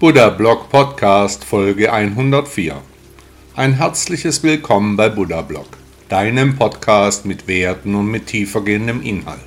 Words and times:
Buddha 0.00 0.28
Blog 0.28 0.70
Podcast 0.70 1.44
Folge 1.44 1.92
104. 1.92 2.80
Ein 3.56 3.72
herzliches 3.72 4.44
Willkommen 4.44 4.94
bei 4.96 5.08
Buddha 5.08 5.42
Blog, 5.42 5.66
deinem 6.08 6.54
Podcast 6.54 7.26
mit 7.26 7.48
Werten 7.48 7.96
und 7.96 8.06
mit 8.06 8.28
tiefergehendem 8.28 9.02
Inhalt. 9.02 9.40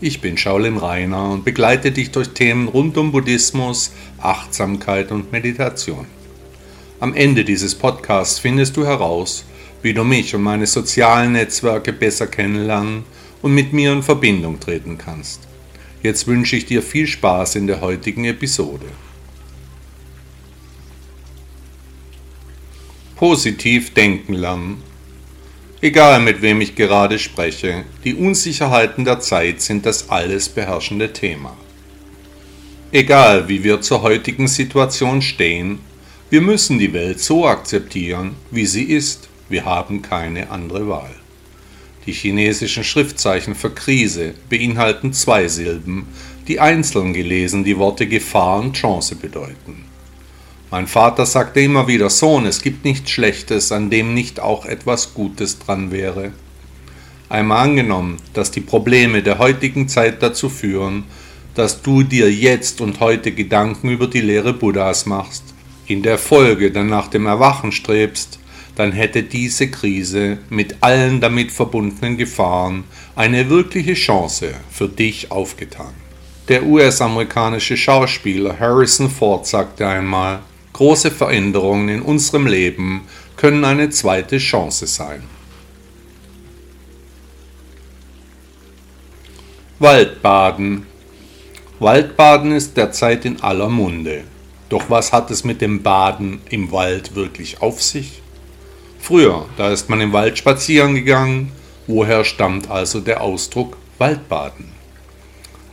Ich 0.00 0.20
bin 0.20 0.36
Shaolin 0.36 0.76
Rainer 0.76 1.30
und 1.30 1.44
begleite 1.44 1.92
dich 1.92 2.10
durch 2.10 2.30
Themen 2.30 2.66
rund 2.66 2.98
um 2.98 3.12
Buddhismus, 3.12 3.92
Achtsamkeit 4.18 5.12
und 5.12 5.30
Meditation. 5.30 6.06
Am 6.98 7.14
Ende 7.14 7.44
dieses 7.44 7.76
Podcasts 7.76 8.40
findest 8.40 8.76
du 8.76 8.84
heraus, 8.84 9.44
wie 9.82 9.94
du 9.94 10.02
mich 10.02 10.34
und 10.34 10.42
meine 10.42 10.66
sozialen 10.66 11.34
Netzwerke 11.34 11.92
besser 11.92 12.26
kennenlernen 12.26 13.04
und 13.40 13.54
mit 13.54 13.72
mir 13.72 13.92
in 13.92 14.02
Verbindung 14.02 14.58
treten 14.58 14.98
kannst. 14.98 15.42
Jetzt 16.02 16.26
wünsche 16.26 16.56
ich 16.56 16.66
dir 16.66 16.82
viel 16.82 17.06
Spaß 17.06 17.54
in 17.54 17.68
der 17.68 17.80
heutigen 17.80 18.24
Episode. 18.24 18.86
Positiv 23.20 23.92
denken 23.92 24.32
lernen. 24.32 24.82
Egal 25.82 26.20
mit 26.20 26.40
wem 26.40 26.62
ich 26.62 26.74
gerade 26.74 27.18
spreche, 27.18 27.84
die 28.02 28.14
Unsicherheiten 28.14 29.04
der 29.04 29.20
Zeit 29.20 29.60
sind 29.60 29.84
das 29.84 30.08
alles 30.08 30.48
beherrschende 30.48 31.12
Thema. 31.12 31.54
Egal 32.92 33.46
wie 33.46 33.62
wir 33.62 33.82
zur 33.82 34.00
heutigen 34.00 34.48
Situation 34.48 35.20
stehen, 35.20 35.80
wir 36.30 36.40
müssen 36.40 36.78
die 36.78 36.94
Welt 36.94 37.20
so 37.20 37.46
akzeptieren, 37.46 38.36
wie 38.50 38.64
sie 38.64 38.84
ist. 38.84 39.28
Wir 39.50 39.66
haben 39.66 40.00
keine 40.00 40.50
andere 40.50 40.88
Wahl. 40.88 41.14
Die 42.06 42.12
chinesischen 42.12 42.84
Schriftzeichen 42.84 43.54
für 43.54 43.68
Krise 43.68 44.32
beinhalten 44.48 45.12
zwei 45.12 45.46
Silben, 45.46 46.06
die 46.48 46.58
einzeln 46.58 47.12
gelesen 47.12 47.64
die 47.64 47.76
Worte 47.76 48.06
Gefahr 48.06 48.60
und 48.60 48.76
Chance 48.76 49.14
bedeuten. 49.14 49.89
Mein 50.70 50.86
Vater 50.86 51.26
sagte 51.26 51.60
immer 51.60 51.88
wieder, 51.88 52.10
Sohn, 52.10 52.46
es 52.46 52.62
gibt 52.62 52.84
nichts 52.84 53.10
Schlechtes, 53.10 53.72
an 53.72 53.90
dem 53.90 54.14
nicht 54.14 54.38
auch 54.38 54.64
etwas 54.64 55.14
Gutes 55.14 55.58
dran 55.58 55.90
wäre. 55.90 56.30
Einmal 57.28 57.64
angenommen, 57.64 58.18
dass 58.34 58.52
die 58.52 58.60
Probleme 58.60 59.24
der 59.24 59.38
heutigen 59.38 59.88
Zeit 59.88 60.22
dazu 60.22 60.48
führen, 60.48 61.04
dass 61.56 61.82
du 61.82 62.04
dir 62.04 62.32
jetzt 62.32 62.80
und 62.80 63.00
heute 63.00 63.32
Gedanken 63.32 63.90
über 63.90 64.06
die 64.06 64.20
Lehre 64.20 64.52
Buddhas 64.52 65.06
machst, 65.06 65.42
in 65.86 66.04
der 66.04 66.18
Folge 66.18 66.70
dann 66.70 66.86
nach 66.86 67.08
dem 67.08 67.26
Erwachen 67.26 67.72
strebst, 67.72 68.38
dann 68.76 68.92
hätte 68.92 69.24
diese 69.24 69.68
Krise 69.68 70.38
mit 70.50 70.76
allen 70.82 71.20
damit 71.20 71.50
verbundenen 71.50 72.16
Gefahren 72.16 72.84
eine 73.16 73.50
wirkliche 73.50 73.94
Chance 73.94 74.54
für 74.70 74.88
dich 74.88 75.32
aufgetan. 75.32 75.92
Der 76.48 76.64
US-amerikanische 76.64 77.76
Schauspieler 77.76 78.58
Harrison 78.58 79.10
Ford 79.10 79.46
sagte 79.46 79.86
einmal, 79.86 80.40
Große 80.80 81.10
Veränderungen 81.10 81.90
in 81.90 82.00
unserem 82.00 82.46
Leben 82.46 83.02
können 83.36 83.66
eine 83.66 83.90
zweite 83.90 84.38
Chance 84.38 84.86
sein. 84.86 85.22
Waldbaden. 89.78 90.86
Waldbaden 91.80 92.52
ist 92.52 92.78
derzeit 92.78 93.26
in 93.26 93.42
aller 93.42 93.68
Munde. 93.68 94.24
Doch 94.70 94.88
was 94.88 95.12
hat 95.12 95.30
es 95.30 95.44
mit 95.44 95.60
dem 95.60 95.82
Baden 95.82 96.40
im 96.48 96.72
Wald 96.72 97.14
wirklich 97.14 97.60
auf 97.60 97.82
sich? 97.82 98.22
Früher, 98.98 99.50
da 99.58 99.70
ist 99.70 99.90
man 99.90 100.00
im 100.00 100.14
Wald 100.14 100.38
spazieren 100.38 100.94
gegangen. 100.94 101.52
Woher 101.88 102.24
stammt 102.24 102.70
also 102.70 103.00
der 103.00 103.20
Ausdruck 103.20 103.76
Waldbaden? 103.98 104.80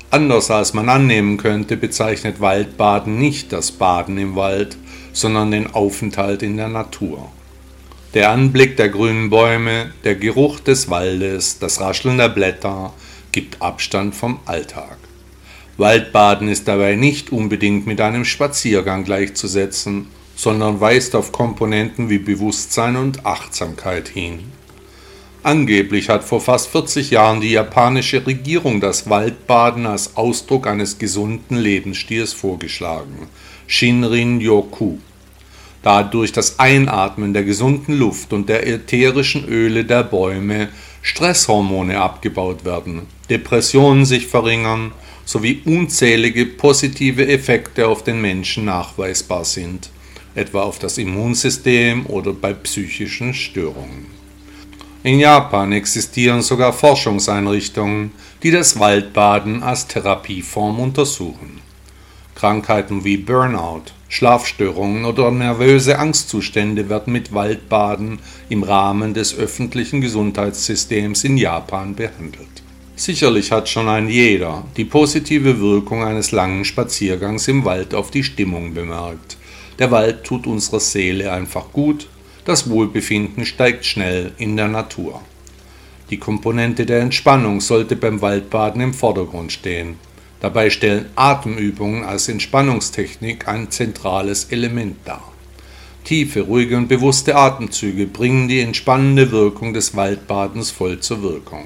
Anders 0.09 0.51
als 0.51 0.74
man 0.74 0.89
annehmen 0.89 1.38
könnte, 1.38 1.78
bezeichnet 1.78 2.41
Waldbaden 2.41 3.18
nicht 3.18 3.53
das 3.53 3.72
Baden 3.72 4.18
im 4.18 4.35
Wald, 4.35 4.78
sondern 5.20 5.52
den 5.52 5.74
Aufenthalt 5.74 6.44
in 6.44 6.58
der 6.58 6.68
Natur. 6.68 7.30
Der 8.14 8.32
Anblick 8.32 8.78
der 8.78 8.90
grünen 8.90 9.30
Bäume, 9.30 9.92
der 10.04 10.16
Geruch 10.16 10.60
des 10.60 10.90
Waldes, 10.90 11.60
das 11.60 11.82
Rascheln 11.82 12.18
der 12.18 12.30
Blätter 12.30 12.94
gibt 13.32 13.62
Abstand 13.62 14.16
vom 14.16 14.40
Alltag. 14.46 14.98
Waldbaden 15.78 16.48
ist 16.48 16.68
dabei 16.68 16.96
nicht 16.96 17.32
unbedingt 17.32 17.86
mit 17.86 18.02
einem 18.02 18.26
Spaziergang 18.26 19.04
gleichzusetzen, 19.04 20.08
sondern 20.36 20.80
weist 20.80 21.16
auf 21.16 21.32
Komponenten 21.32 22.10
wie 22.10 22.20
Bewusstsein 22.20 22.96
und 22.96 23.26
Achtsamkeit 23.26 24.08
hin. 24.08 24.56
Angeblich 25.47 26.09
hat 26.09 26.25
vor 26.25 26.41
fast 26.41 26.72
40 26.72 27.12
Jahren 27.12 27.40
die 27.40 27.52
japanische 27.52 28.28
Regierung 28.28 28.81
das 28.81 29.09
Waldbaden 29.09 29.85
als 29.85 30.18
Ausdruck 30.18 30.68
eines 30.68 31.00
gesunden 31.00 31.56
Lebensstils 31.56 32.34
vorgeschlagen. 32.34 33.30
Shinrin 33.66 34.41
Yoku 34.41 34.97
da 35.84 36.03
durch 36.03 36.34
das 36.34 36.59
Einatmen 36.59 37.34
der 37.34 37.46
gesunden 37.46 37.97
Luft 37.97 38.34
und 38.34 38.50
der 38.50 38.68
ätherischen 38.68 39.47
Öle 39.47 39.86
der 39.86 40.03
Bäume 40.03 40.68
Stresshormone 41.02 41.97
abgebaut 41.97 42.66
werden, 42.66 43.03
Depressionen 43.30 44.03
sich 44.03 44.28
verringern 44.28 44.91
sowie 45.24 45.62
unzählige 45.63 46.46
positive 46.46 47.25
Effekte 47.25 47.88
auf 47.88 48.03
den 48.03 48.19
Menschen 48.19 48.66
nachweisbar 48.66 49.46
sind, 49.46 49.91
etwa 50.36 50.63
auf 50.63 50.78
das 50.78 50.97
Immunsystem 50.97 52.06
oder 52.07 52.34
bei 52.34 52.52
psychischen 52.52 53.34
Störungen. 53.34 54.17
In 55.07 55.19
Japan 55.19 55.72
existieren 55.72 56.41
sogar 56.41 56.73
Forschungseinrichtungen, 56.73 58.12
die 58.44 58.51
das 58.51 58.78
Waldbaden 58.78 59.63
als 59.63 59.88
Therapieform 59.88 60.81
untersuchen. 60.81 61.62
Krankheiten 62.35 63.06
wie 63.06 63.16
Burnout, 63.16 63.84
Schlafstörungen 64.09 65.06
oder 65.06 65.31
nervöse 65.31 65.97
Angstzustände 65.97 66.90
werden 66.90 67.13
mit 67.13 67.34
Waldbaden 67.34 68.19
im 68.50 68.63
Rahmen 68.63 69.13
des 69.13 69.34
öffentlichen 69.34 70.01
Gesundheitssystems 70.01 71.24
in 71.24 71.38
Japan 71.38 71.95
behandelt. 71.95 72.62
Sicherlich 72.97 73.53
hat 73.53 73.69
schon 73.69 73.88
ein 73.88 74.09
jeder 74.09 74.66
die 74.75 74.84
positive 74.84 75.62
Wirkung 75.62 76.03
eines 76.03 76.34
langen 76.34 76.66
Spaziergangs 76.66 77.47
im 77.47 77.63
Wald 77.63 77.95
auf 77.95 78.12
die 78.12 78.25
Stimmung 78.25 78.74
bemerkt. 78.74 79.38
Der 79.79 79.89
Wald 79.89 80.25
tut 80.25 80.45
unserer 80.47 80.81
Seele 80.81 81.31
einfach 81.31 81.72
gut, 81.72 82.09
das 82.47 82.69
Wohlbefinden 82.69 83.46
steigt 83.46 83.85
schnell 83.85 84.31
in 84.38 84.56
der 84.56 84.69
Natur. 84.69 85.22
Die 86.09 86.18
Komponente 86.18 86.85
der 86.85 87.02
Entspannung 87.02 87.59
sollte 87.59 87.97
beim 87.97 88.22
Waldbaden 88.22 88.80
im 88.80 88.94
Vordergrund 88.94 89.52
stehen. 89.52 89.96
Dabei 90.40 90.69
stellen 90.69 91.07
Atemübungen 91.16 92.06
als 92.06 92.30
Entspannungstechnik 92.30 93.50
ein 93.50 93.69
zentrales 93.69 94.46
Element 94.46 94.96
dar. 95.03 95.34
Tiefe, 96.06 96.41
ruhige 96.41 96.78
und 96.78 96.88
bewusste 96.88 97.36
Atemzüge 97.36 98.07
bringen 98.07 98.47
die 98.47 98.62
entspannende 98.62 99.31
Wirkung 99.31 99.74
des 99.74 99.97
Waldbadens 99.97 100.72
voll 100.72 101.01
zur 101.01 101.22
Wirkung. 101.24 101.66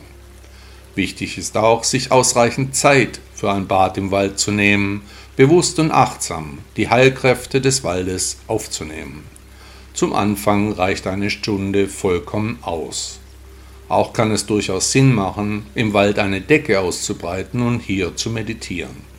Wichtig 0.96 1.38
ist 1.38 1.56
auch, 1.58 1.84
sich 1.84 2.12
ausreichend 2.12 2.76
Zeit 2.76 3.20
für 3.36 3.52
ein 3.52 3.68
Bad 3.68 4.00
im 4.00 4.10
Wald 4.10 4.40
zu 4.40 4.52
nehmen, 4.52 5.04
bewusst 5.36 5.78
und 5.78 5.92
achtsam 5.92 6.58
die 6.76 6.90
Heilkräfte 6.90 7.62
des 7.62 7.84
Waldes 7.84 8.38
aufzunehmen. 8.48 9.24
Zum 9.94 10.14
Anfang 10.14 10.72
reicht 10.72 11.08
eine 11.08 11.30
Stunde 11.30 11.88
vollkommen 11.88 12.60
aus. 12.62 13.20
Auch 13.90 14.14
kann 14.14 14.32
es 14.32 14.46
durchaus 14.46 14.92
Sinn 14.92 15.14
machen, 15.14 15.66
im 15.76 15.94
Wald 15.94 16.18
eine 16.18 16.40
Decke 16.40 16.80
auszubreiten 16.80 17.62
und 17.62 17.82
hier 17.82 18.16
zu 18.16 18.30
meditieren. 18.30 19.12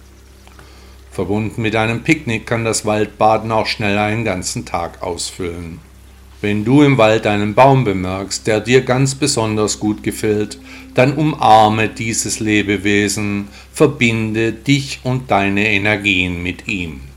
Verbunden 1.10 1.60
mit 1.60 1.76
einem 1.76 2.02
Picknick 2.02 2.46
kann 2.46 2.64
das 2.64 2.86
Waldbaden 2.86 3.52
auch 3.52 3.66
schnell 3.66 3.98
einen 3.98 4.24
ganzen 4.24 4.64
Tag 4.64 5.02
ausfüllen. 5.02 5.78
Wenn 6.40 6.64
du 6.64 6.82
im 6.82 6.96
Wald 6.96 7.26
einen 7.26 7.54
Baum 7.54 7.84
bemerkst, 7.84 8.46
der 8.46 8.60
dir 8.60 8.80
ganz 8.80 9.14
besonders 9.14 9.78
gut 9.78 10.02
gefällt, 10.02 10.58
dann 10.94 11.12
umarme 11.12 11.90
dieses 11.90 12.40
Lebewesen, 12.40 13.48
verbinde 13.72 14.52
dich 14.52 15.00
und 15.04 15.30
deine 15.30 15.68
Energien 15.68 16.42
mit 16.42 16.66
ihm. 16.66 17.11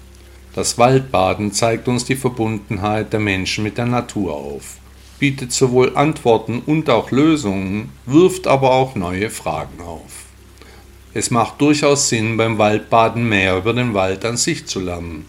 Das 0.55 0.77
Waldbaden 0.79 1.51
zeigt 1.51 1.87
uns 1.87 2.05
die 2.05 2.15
Verbundenheit 2.15 3.13
der 3.13 3.19
Menschen 3.19 3.63
mit 3.63 3.77
der 3.77 3.85
Natur 3.85 4.33
auf 4.33 4.79
bietet 5.19 5.51
sowohl 5.51 5.95
Antworten 5.95 6.61
und 6.65 6.89
auch 6.89 7.11
Lösungen, 7.11 7.89
wirft 8.05 8.47
aber 8.47 8.71
auch 8.71 8.95
neue 8.95 9.29
Fragen 9.29 9.81
auf. 9.81 10.25
Es 11.13 11.31
macht 11.31 11.61
durchaus 11.61 12.09
Sinn, 12.09 12.35
beim 12.35 12.57
Waldbaden 12.57 13.27
mehr 13.27 13.57
über 13.57 13.73
den 13.73 13.93
Wald 13.93 14.25
an 14.25 14.35
sich 14.35 14.65
zu 14.65 14.81
lernen. 14.81 15.25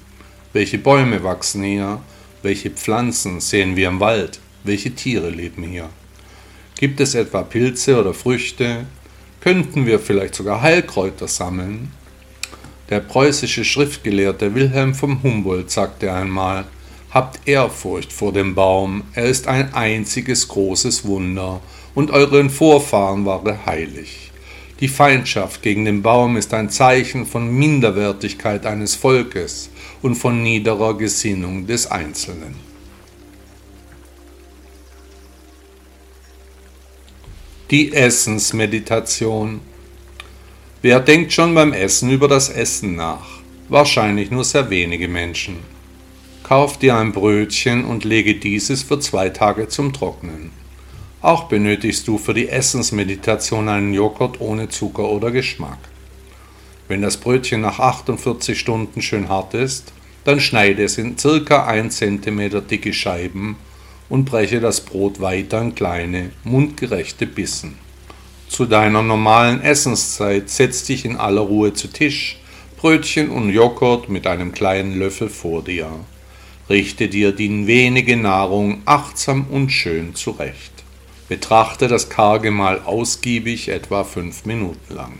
Welche 0.53 0.79
Bäume 0.79 1.23
wachsen 1.23 1.63
hier? 1.63 2.01
Welche 2.43 2.71
Pflanzen 2.71 3.41
sehen 3.41 3.77
wir 3.77 3.89
im 3.89 4.01
Wald? 4.01 4.41
Welche 4.65 4.95
Tiere 4.95 5.31
leben 5.31 5.63
hier? 5.63 5.89
Gibt 6.79 7.01
es 7.01 7.15
etwa 7.15 7.43
Pilze 7.43 8.01
oder 8.01 8.15
Früchte? 8.15 8.87
Könnten 9.41 9.87
wir 9.87 10.01
vielleicht 10.01 10.35
sogar 10.35 10.61
Heilkräuter 10.61 11.29
sammeln? 11.29 11.93
Der 12.89 13.01
preußische 13.01 13.65
Schriftgelehrte 13.65 14.55
Wilhelm 14.55 14.95
von 14.95 15.23
Humboldt 15.23 15.71
sagte 15.71 16.13
einmal, 16.13 16.67
Habt 17.11 17.49
Ehrfurcht 17.49 18.13
vor 18.13 18.33
dem 18.33 18.55
Baum, 18.55 19.05
er 19.15 19.25
ist 19.25 19.49
ein 19.49 19.73
einziges 19.75 20.49
großes 20.49 21.05
Wunder, 21.05 21.61
und 21.95 22.11
euren 22.11 22.51
Vorfahren 22.51 23.25
war 23.25 23.45
er 23.47 23.65
heilig. 23.67 24.31
Die 24.81 24.89
Feindschaft 24.89 25.63
gegen 25.63 25.87
den 25.87 26.03
Baum 26.03 26.37
ist 26.37 26.53
ein 26.53 26.69
Zeichen 26.69 27.25
von 27.25 27.51
Minderwertigkeit 27.51 28.67
eines 28.67 28.95
Volkes 28.95 29.71
und 30.03 30.15
von 30.15 30.43
niederer 30.43 30.99
Gesinnung 30.99 31.67
des 31.67 31.91
Einzelnen. 31.91 32.55
Die 37.71 37.93
Essensmeditation. 37.95 39.61
Wer 40.89 41.01
denkt 41.01 41.33
schon 41.33 41.53
beim 41.53 41.73
Essen 41.73 42.13
über 42.13 42.29
das 42.29 42.49
Essen 42.49 42.95
nach? 42.95 43.41
Wahrscheinlich 43.69 44.31
nur 44.31 44.45
sehr 44.45 44.71
wenige 44.71 45.09
Menschen. 45.09 45.57
Kauf 46.45 46.79
dir 46.79 46.95
ein 46.97 47.11
Brötchen 47.11 47.85
und 47.85 48.05
lege 48.05 48.37
dieses 48.37 48.85
für 48.85 49.01
zwei 49.01 49.31
Tage 49.31 49.67
zum 49.67 49.93
Trocknen. 49.93 50.53
Auch 51.23 51.49
benötigst 51.49 52.07
du 52.07 52.19
für 52.19 52.35
die 52.35 52.49
Essensmeditation 52.49 53.69
einen 53.69 53.95
Joghurt 53.95 54.41
ohne 54.41 54.69
Zucker 54.69 55.09
oder 55.09 55.33
Geschmack. 55.33 55.81
Wenn 56.87 57.03
das 57.03 57.17
Brötchen 57.17 57.63
nach 57.63 57.81
48 57.81 58.57
Stunden 58.57 59.03
schön 59.03 59.29
hart 59.29 59.55
ist, 59.55 59.93
dann 60.23 60.39
schneide 60.39 60.85
es 60.85 60.99
in 60.99 61.19
circa 61.19 61.67
1 61.67 61.97
cm 61.97 62.65
dicke 62.69 62.93
Scheiben 62.93 63.57
und 64.09 64.25
breche 64.25 64.61
das 64.61 64.83
Brot 64.83 65.21
weiter 65.21 65.61
in 65.63 65.75
kleine, 65.75 66.31
mundgerechte 66.45 67.27
Bissen. 67.27 67.86
Zu 68.49 68.65
deiner 68.67 69.03
normalen 69.03 69.61
Essenszeit 69.61 70.49
setz 70.49 70.85
dich 70.85 71.05
in 71.05 71.17
aller 71.17 71.43
Ruhe 71.43 71.75
zu 71.75 71.89
Tisch, 71.89 72.39
Brötchen 72.77 73.31
und 73.31 73.51
Joghurt 73.51 74.09
mit 74.09 74.27
einem 74.27 74.53
kleinen 74.53 74.99
Löffel 74.99 75.29
vor 75.29 75.63
dir. 75.63 75.91
Richte 76.69 77.09
dir 77.09 77.33
die 77.33 77.67
wenige 77.67 78.17
Nahrung 78.17 78.83
achtsam 78.85 79.47
und 79.51 79.71
schön 79.71 80.15
zurecht. 80.15 80.73
Betrachte 81.29 81.89
das 81.89 82.09
karge 82.09 82.51
Mal 82.51 82.81
ausgiebig 82.85 83.69
etwa 83.69 84.05
fünf 84.05 84.45
Minuten 84.45 84.95
lang. 84.95 85.19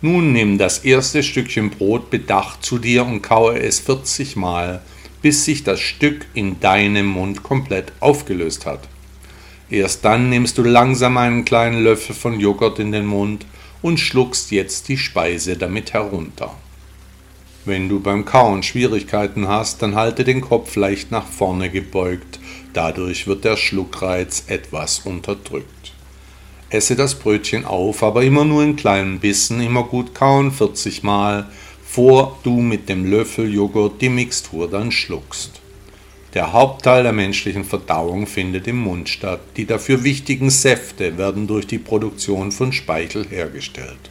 Nun 0.00 0.32
nimm 0.32 0.58
das 0.58 0.80
erste 0.80 1.22
Stückchen 1.22 1.70
Brot 1.70 2.10
bedacht 2.10 2.64
zu 2.64 2.78
dir 2.78 3.04
und 3.04 3.22
kaue 3.22 3.58
es 3.58 3.80
40 3.80 4.36
Mal, 4.36 4.82
bis 5.22 5.44
sich 5.44 5.64
das 5.64 5.80
Stück 5.80 6.26
in 6.34 6.60
deinem 6.60 7.06
Mund 7.06 7.42
komplett 7.42 7.92
aufgelöst 8.00 8.64
hat. 8.66 8.88
Erst 9.70 10.04
dann 10.04 10.30
nimmst 10.30 10.58
du 10.58 10.62
langsam 10.62 11.16
einen 11.16 11.44
kleinen 11.44 11.82
Löffel 11.82 12.14
von 12.14 12.40
Joghurt 12.40 12.78
in 12.78 12.92
den 12.92 13.06
Mund 13.06 13.46
und 13.82 14.00
schluckst 14.00 14.50
jetzt 14.50 14.88
die 14.88 14.98
Speise 14.98 15.56
damit 15.56 15.92
herunter. 15.92 16.54
Wenn 17.64 17.88
du 17.88 18.00
beim 18.00 18.24
Kauen 18.24 18.62
Schwierigkeiten 18.62 19.46
hast, 19.46 19.82
dann 19.82 19.94
halte 19.94 20.24
den 20.24 20.40
Kopf 20.40 20.74
leicht 20.76 21.10
nach 21.10 21.26
vorne 21.26 21.68
gebeugt 21.68 22.38
Dadurch 22.72 23.26
wird 23.26 23.44
der 23.44 23.56
Schluckreiz 23.56 24.44
etwas 24.46 25.00
unterdrückt. 25.00 25.92
Esse 26.70 26.96
das 26.96 27.14
Brötchen 27.14 27.64
auf, 27.64 28.02
aber 28.02 28.22
immer 28.22 28.44
nur 28.44 28.62
in 28.62 28.76
kleinen 28.76 29.20
Bissen, 29.20 29.60
immer 29.60 29.84
gut 29.84 30.14
kauen, 30.14 30.52
40 30.52 31.02
Mal, 31.02 31.50
vor 31.84 32.38
du 32.44 32.60
mit 32.60 32.88
dem 32.88 33.10
Löffel 33.10 33.52
Joghurt 33.52 34.02
die 34.02 34.10
Mixtur 34.10 34.68
dann 34.68 34.92
schluckst. 34.92 35.60
Der 36.34 36.52
Hauptteil 36.52 37.04
der 37.04 37.12
menschlichen 37.12 37.64
Verdauung 37.64 38.26
findet 38.26 38.66
im 38.66 38.78
Mund 38.78 39.08
statt. 39.08 39.40
Die 39.56 39.64
dafür 39.64 40.04
wichtigen 40.04 40.50
Säfte 40.50 41.16
werden 41.16 41.46
durch 41.46 41.66
die 41.66 41.78
Produktion 41.78 42.52
von 42.52 42.72
Speichel 42.72 43.26
hergestellt. 43.28 44.10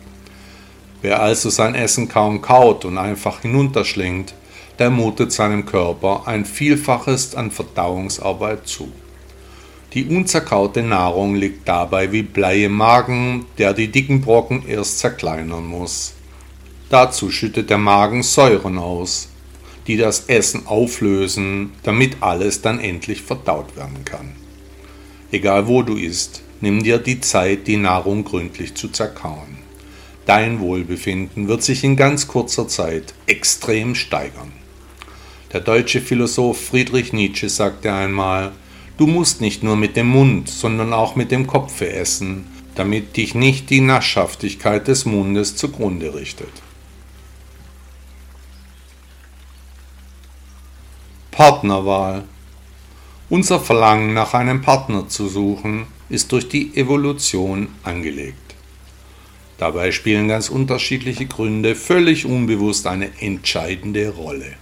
Wer 1.04 1.22
also 1.22 1.52
sein 1.52 1.76
Essen 1.76 2.10
kaum 2.10 2.42
kaut 2.42 2.86
und 2.86 2.98
einfach 2.98 3.42
hinunterschlingt, 3.42 4.34
der 4.80 4.90
mutet 4.90 5.32
seinem 5.32 5.66
Körper 5.66 6.24
ein 6.26 6.46
Vielfaches 6.46 7.36
an 7.36 7.52
Verdauungsarbeit 7.52 8.68
zu. 8.68 8.92
Die 9.94 10.06
unzerkaute 10.06 10.84
Nahrung 10.84 11.36
liegt 11.36 11.68
dabei 11.68 12.12
wie 12.12 12.24
Blei 12.24 12.66
im 12.66 12.74
Magen, 12.74 13.46
der 13.58 13.74
die 13.74 13.88
dicken 13.88 14.22
Brocken 14.22 14.68
erst 14.68 15.00
zerkleinern 15.00 15.66
muss. 15.66 16.14
Dazu 16.90 17.30
schüttet 17.32 17.70
der 17.70 17.78
Magen 17.78 18.24
Säuren 18.24 18.78
aus, 18.78 19.30
die 19.88 19.98
das 19.98 20.26
Essen 20.28 20.68
auflösen, 20.68 21.72
damit 21.84 22.18
alles 22.22 22.62
dann 22.62 22.80
endlich 22.80 23.22
verdaut 23.22 23.76
werden 23.78 24.04
kann. 24.06 24.34
Egal 25.32 25.68
wo 25.68 25.82
du 25.82 25.96
isst, 25.96 26.44
nimm 26.62 26.84
dir 26.84 26.98
die 26.98 27.22
Zeit, 27.22 27.68
die 27.68 27.78
Nahrung 27.78 28.24
gründlich 28.24 28.76
zu 28.76 28.90
zerkauen. 28.90 29.58
Dein 30.26 30.60
Wohlbefinden 30.60 31.48
wird 31.48 31.64
sich 31.64 31.86
in 31.86 31.96
ganz 31.96 32.28
kurzer 32.28 32.68
Zeit 32.68 33.14
extrem 33.28 33.96
steigern. 33.96 34.52
Der 35.54 35.62
deutsche 35.62 36.02
Philosoph 36.02 36.60
Friedrich 36.60 37.14
Nietzsche 37.14 37.48
sagte 37.48 37.94
einmal, 37.94 38.52
du 38.98 39.08
musst 39.08 39.40
nicht 39.40 39.64
nur 39.64 39.78
mit 39.78 39.96
dem 39.96 40.08
Mund, 40.08 40.50
sondern 40.50 40.92
auch 40.92 41.16
mit 41.16 41.32
dem 41.32 41.48
Kopfe 41.48 41.90
essen, 41.90 42.46
damit 42.76 43.16
dich 43.16 43.36
nicht 43.36 43.70
die 43.70 43.80
Naschhaftigkeit 43.80 44.90
des 44.90 45.06
Mundes 45.06 45.56
zugrunde 45.56 46.14
richtet. 46.14 46.52
Partnerwahl 51.38 52.24
Unser 53.30 53.60
Verlangen 53.60 54.16
nach 54.16 54.34
einem 54.34 54.64
Partner 54.64 55.08
zu 55.08 55.28
suchen 55.28 55.86
ist 56.10 56.32
durch 56.32 56.50
die 56.50 56.76
Evolution 56.76 57.68
angelegt. 57.84 58.56
Dabei 59.60 59.92
spielen 59.92 60.30
ganz 60.30 60.50
unterschiedliche 60.50 61.28
Gründe 61.28 61.76
völlig 61.76 62.26
unbewusst 62.26 62.88
eine 62.88 63.12
entscheidende 63.22 64.10
Rolle. 64.10 64.54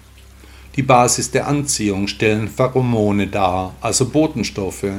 Die 0.75 0.83
Basis 0.83 1.31
der 1.31 1.47
Anziehung 1.47 2.09
stellen 2.09 2.49
Pheromone 2.49 3.27
dar, 3.27 3.73
also 3.79 4.09
Botenstoffe, 4.09 4.95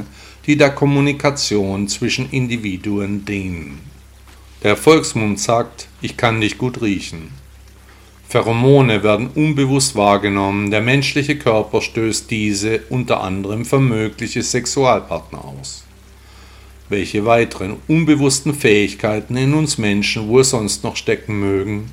die 0.46 0.56
der 0.56 0.70
Kommunikation 0.70 1.88
zwischen 1.88 2.30
Individuen 2.30 3.26
dienen. 3.26 3.80
Der 4.62 4.78
Volksmund 4.78 5.38
sagt, 5.40 5.88
ich 6.00 6.16
kann 6.16 6.40
dich 6.40 6.56
gut 6.56 6.80
riechen. 6.80 7.32
Pheromone 8.36 9.02
werden 9.02 9.30
unbewusst 9.34 9.96
wahrgenommen, 9.96 10.70
der 10.70 10.82
menschliche 10.82 11.38
Körper 11.38 11.80
stößt 11.80 12.30
diese 12.30 12.80
unter 12.90 13.22
anderem 13.22 13.64
für 13.64 13.80
mögliche 13.80 14.42
Sexualpartner 14.42 15.42
aus. 15.42 15.86
Welche 16.90 17.24
weiteren 17.24 17.76
unbewussten 17.88 18.52
Fähigkeiten 18.52 19.38
in 19.38 19.54
uns 19.54 19.78
Menschen 19.78 20.28
wohl 20.28 20.44
sonst 20.44 20.84
noch 20.84 20.96
stecken 20.96 21.40
mögen? 21.40 21.90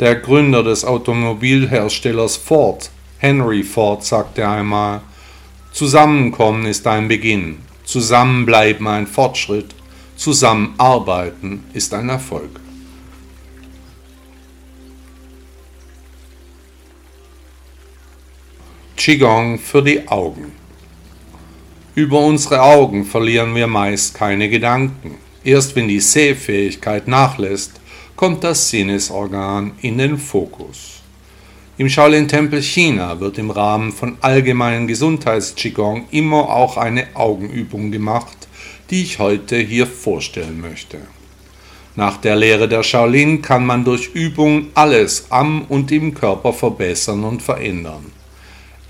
Der 0.00 0.16
Gründer 0.16 0.64
des 0.64 0.84
Automobilherstellers 0.84 2.36
Ford 2.36 2.90
Henry 3.18 3.62
Ford 3.62 4.04
sagte 4.04 4.48
einmal, 4.48 5.02
Zusammenkommen 5.70 6.66
ist 6.66 6.88
ein 6.88 7.06
Beginn, 7.06 7.58
Zusammenbleiben 7.84 8.88
ein 8.88 9.06
Fortschritt, 9.06 9.76
Zusammenarbeiten 10.16 11.62
ist 11.72 11.94
ein 11.94 12.08
Erfolg. 12.08 12.58
Qigong 18.98 19.60
für 19.60 19.80
die 19.80 20.08
Augen. 20.08 20.50
Über 21.94 22.18
unsere 22.18 22.60
Augen 22.60 23.04
verlieren 23.04 23.54
wir 23.54 23.68
meist 23.68 24.14
keine 24.14 24.48
Gedanken. 24.48 25.14
Erst 25.44 25.76
wenn 25.76 25.86
die 25.86 26.00
Sehfähigkeit 26.00 27.06
nachlässt, 27.06 27.80
kommt 28.16 28.42
das 28.42 28.68
Sinnesorgan 28.68 29.70
in 29.82 29.98
den 29.98 30.18
Fokus. 30.18 31.00
Im 31.76 31.88
Shaolin-Tempel 31.88 32.60
China 32.60 33.20
wird 33.20 33.38
im 33.38 33.52
Rahmen 33.52 33.92
von 33.92 34.18
allgemeinen 34.20 34.88
Gesundheits-Qigong 34.88 36.06
immer 36.10 36.50
auch 36.50 36.76
eine 36.76 37.06
Augenübung 37.14 37.92
gemacht, 37.92 38.48
die 38.90 39.04
ich 39.04 39.20
heute 39.20 39.58
hier 39.58 39.86
vorstellen 39.86 40.60
möchte. 40.60 40.98
Nach 41.94 42.16
der 42.16 42.34
Lehre 42.34 42.68
der 42.68 42.82
Shaolin 42.82 43.42
kann 43.42 43.64
man 43.64 43.84
durch 43.84 44.08
Übung 44.12 44.66
alles 44.74 45.26
am 45.30 45.62
und 45.68 45.92
im 45.92 46.14
Körper 46.14 46.52
verbessern 46.52 47.22
und 47.22 47.42
verändern. 47.42 48.17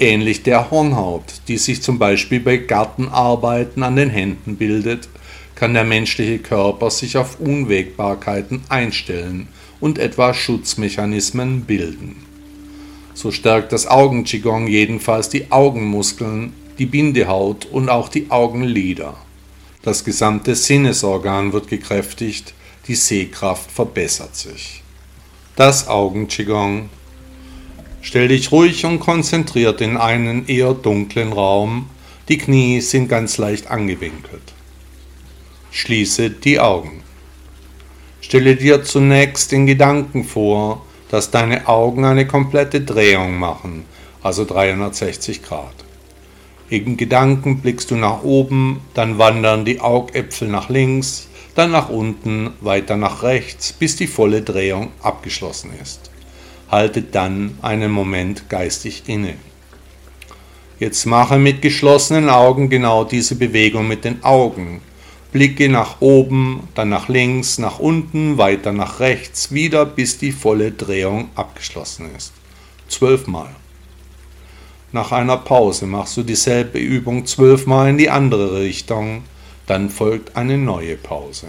Ähnlich 0.01 0.45
der 0.45 0.71
Hornhaut, 0.71 1.25
die 1.49 1.59
sich 1.59 1.83
zum 1.83 1.99
Beispiel 1.99 2.39
bei 2.39 2.57
Gartenarbeiten 2.59 3.83
an 3.83 3.97
den 3.97 4.11
Händen 4.11 4.57
bildet, 4.57 5.09
kann 5.57 5.75
der 5.75 5.83
menschliche 5.83 6.39
Körper 6.39 6.89
sich 6.91 7.17
auf 7.17 7.41
Unwägbarkeiten 7.41 8.63
einstellen 8.69 9.49
und 9.81 9.99
etwa 9.99 10.35
Schutzmechanismen 10.35 11.63
bilden. 11.63 12.15
So 13.13 13.33
stärkt 13.33 13.73
das 13.73 13.89
Augen-Qigong 13.89 14.69
jedenfalls 14.69 15.31
die 15.31 15.51
Augenmuskeln, 15.51 16.53
die 16.79 16.87
Bindehaut 16.87 17.67
und 17.67 17.89
auch 17.89 18.09
die 18.09 18.31
Augenlider. 18.31 19.17
Das 19.83 20.05
gesamte 20.05 20.55
Sinnesorgan 20.55 21.53
wird 21.53 21.67
gekräftigt, 21.67 22.55
die 22.87 22.95
Sehkraft 22.95 23.73
verbessert 23.73 24.37
sich. 24.37 24.85
Das 25.57 25.89
Augen-Qigong 25.89 26.89
Stell 28.09 28.29
dich 28.29 28.53
ruhig 28.53 28.87
und 28.87 29.01
konzentriert 29.01 29.83
in 29.83 29.99
einen 29.99 30.47
eher 30.49 30.73
dunklen 30.73 31.31
Raum. 31.31 31.91
Die 32.31 32.39
Knie 32.39 32.81
sind 32.81 33.11
ganz 33.11 33.37
leicht 33.37 33.71
angewinkelt. 33.71 34.55
Schließe 35.73 36.31
die 36.31 36.59
Augen. 36.59 37.03
Stelle 38.23 38.57
dir 38.57 38.83
zunächst 38.83 39.53
in 39.53 39.67
Gedanken 39.67 40.25
vor, 40.25 40.87
dass 41.11 41.31
deine 41.31 41.69
Augen 41.69 42.07
eine 42.07 42.27
komplette 42.27 42.81
Drehung 42.81 43.39
machen, 43.39 43.85
also 44.23 44.47
360 44.47 45.43
Grad. 45.43 45.75
In 46.71 46.97
Gedanken 46.97 47.61
blickst 47.61 47.91
du 47.91 47.97
nach 47.97 48.23
oben, 48.23 48.81
dann 48.95 49.19
wandern 49.19 49.67
die 49.67 49.83
Augäpfel 49.83 50.49
nach 50.49 50.71
links, 50.71 51.29
dann 51.55 51.73
nach 51.73 51.91
unten, 51.91 52.55
weiter 52.63 52.97
nach 52.97 53.23
rechts, 53.23 53.75
bis 53.75 53.97
die 53.97 54.07
volle 54.07 54.41
Drehung 54.41 54.93
abgeschlossen 55.03 55.73
ist 55.83 56.08
haltet 56.71 57.15
dann 57.15 57.59
einen 57.63 57.91
Moment 57.91 58.49
geistig 58.49 59.05
inne. 59.07 59.35
Jetzt 60.79 61.07
mache 61.07 61.39
mit 61.39 61.61
geschlossenen 61.61 62.29
Augen 62.29 62.69
genau 62.69 63.05
diese 63.05 63.35
Bewegung 63.35 63.89
mit 63.89 64.05
den 64.05 64.23
Augen. 64.23 64.81
Blicke 65.33 65.69
nach 65.69 66.01
oben, 66.01 66.69
dann 66.75 66.89
nach 66.89 67.09
links, 67.09 67.59
nach 67.59 67.79
unten, 67.79 68.39
weiter 68.39 68.73
nach 68.73 69.01
rechts, 69.01 69.53
wieder 69.53 69.85
bis 69.85 70.19
die 70.19 70.33
volle 70.33 70.71
Drehung 70.71 71.31
abgeschlossen 71.35 72.11
ist. 72.17 72.33
Zwölfmal. 72.89 73.49
Nach 74.93 75.13
einer 75.13 75.37
Pause 75.37 75.87
machst 75.87 76.17
du 76.17 76.23
dieselbe 76.23 76.79
Übung 76.79 77.27
zwölfmal 77.27 77.91
in 77.91 77.99
die 77.99 78.09
andere 78.09 78.61
Richtung, 78.61 79.25
dann 79.67 79.91
folgt 79.91 80.35
eine 80.35 80.57
neue 80.57 80.97
Pause. 80.97 81.49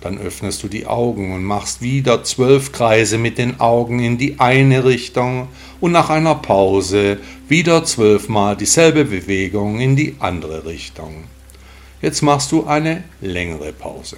Dann 0.00 0.18
öffnest 0.18 0.62
du 0.62 0.68
die 0.68 0.86
Augen 0.86 1.34
und 1.34 1.44
machst 1.44 1.82
wieder 1.82 2.24
zwölf 2.24 2.72
Kreise 2.72 3.18
mit 3.18 3.36
den 3.36 3.60
Augen 3.60 4.00
in 4.00 4.16
die 4.16 4.40
eine 4.40 4.84
Richtung 4.84 5.48
und 5.80 5.92
nach 5.92 6.08
einer 6.08 6.36
Pause 6.36 7.18
wieder 7.48 7.84
zwölfmal 7.84 8.56
dieselbe 8.56 9.04
Bewegung 9.04 9.78
in 9.78 9.96
die 9.96 10.16
andere 10.18 10.64
Richtung. 10.64 11.24
Jetzt 12.00 12.22
machst 12.22 12.50
du 12.50 12.64
eine 12.64 13.04
längere 13.20 13.72
Pause. 13.74 14.16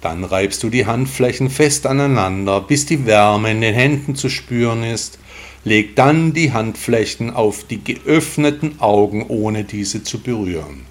Dann 0.00 0.24
reibst 0.24 0.62
du 0.62 0.70
die 0.70 0.86
Handflächen 0.86 1.50
fest 1.50 1.86
aneinander, 1.86 2.60
bis 2.60 2.86
die 2.86 3.04
Wärme 3.06 3.50
in 3.50 3.60
den 3.60 3.74
Händen 3.74 4.14
zu 4.14 4.28
spüren 4.28 4.84
ist. 4.84 5.18
Leg 5.64 5.96
dann 5.96 6.32
die 6.32 6.52
Handflächen 6.52 7.30
auf 7.30 7.64
die 7.64 7.82
geöffneten 7.82 8.80
Augen, 8.80 9.26
ohne 9.28 9.64
diese 9.64 10.02
zu 10.02 10.20
berühren. 10.20 10.86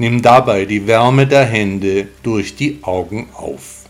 Nimm 0.00 0.22
dabei 0.22 0.64
die 0.64 0.86
Wärme 0.86 1.26
der 1.26 1.44
Hände 1.44 2.06
durch 2.22 2.54
die 2.54 2.78
Augen 2.82 3.28
auf. 3.34 3.84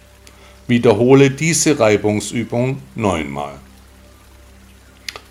Wiederhole 0.66 1.30
diese 1.30 1.78
Reibungsübung 1.78 2.80
neunmal. 2.94 3.60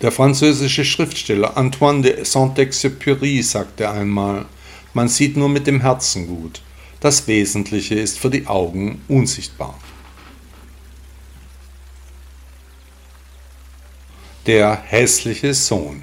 Der 0.00 0.12
französische 0.12 0.84
Schriftsteller 0.84 1.56
Antoine 1.56 2.02
de 2.02 2.24
Saint-Exupéry 2.24 3.42
sagte 3.42 3.90
einmal, 3.90 4.46
man 4.94 5.08
sieht 5.08 5.36
nur 5.36 5.48
mit 5.48 5.66
dem 5.66 5.80
Herzen 5.80 6.28
gut, 6.28 6.62
das 7.00 7.26
Wesentliche 7.26 7.96
ist 7.96 8.20
für 8.20 8.30
die 8.30 8.46
Augen 8.46 9.02
unsichtbar. 9.08 9.76
Der 14.46 14.80
hässliche 14.86 15.52
Sohn 15.54 16.02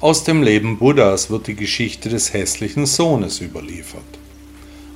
aus 0.00 0.24
dem 0.24 0.42
Leben 0.42 0.76
Buddhas 0.76 1.30
wird 1.30 1.46
die 1.46 1.54
Geschichte 1.54 2.10
des 2.10 2.34
hässlichen 2.34 2.84
Sohnes 2.84 3.40
überliefert. 3.40 4.02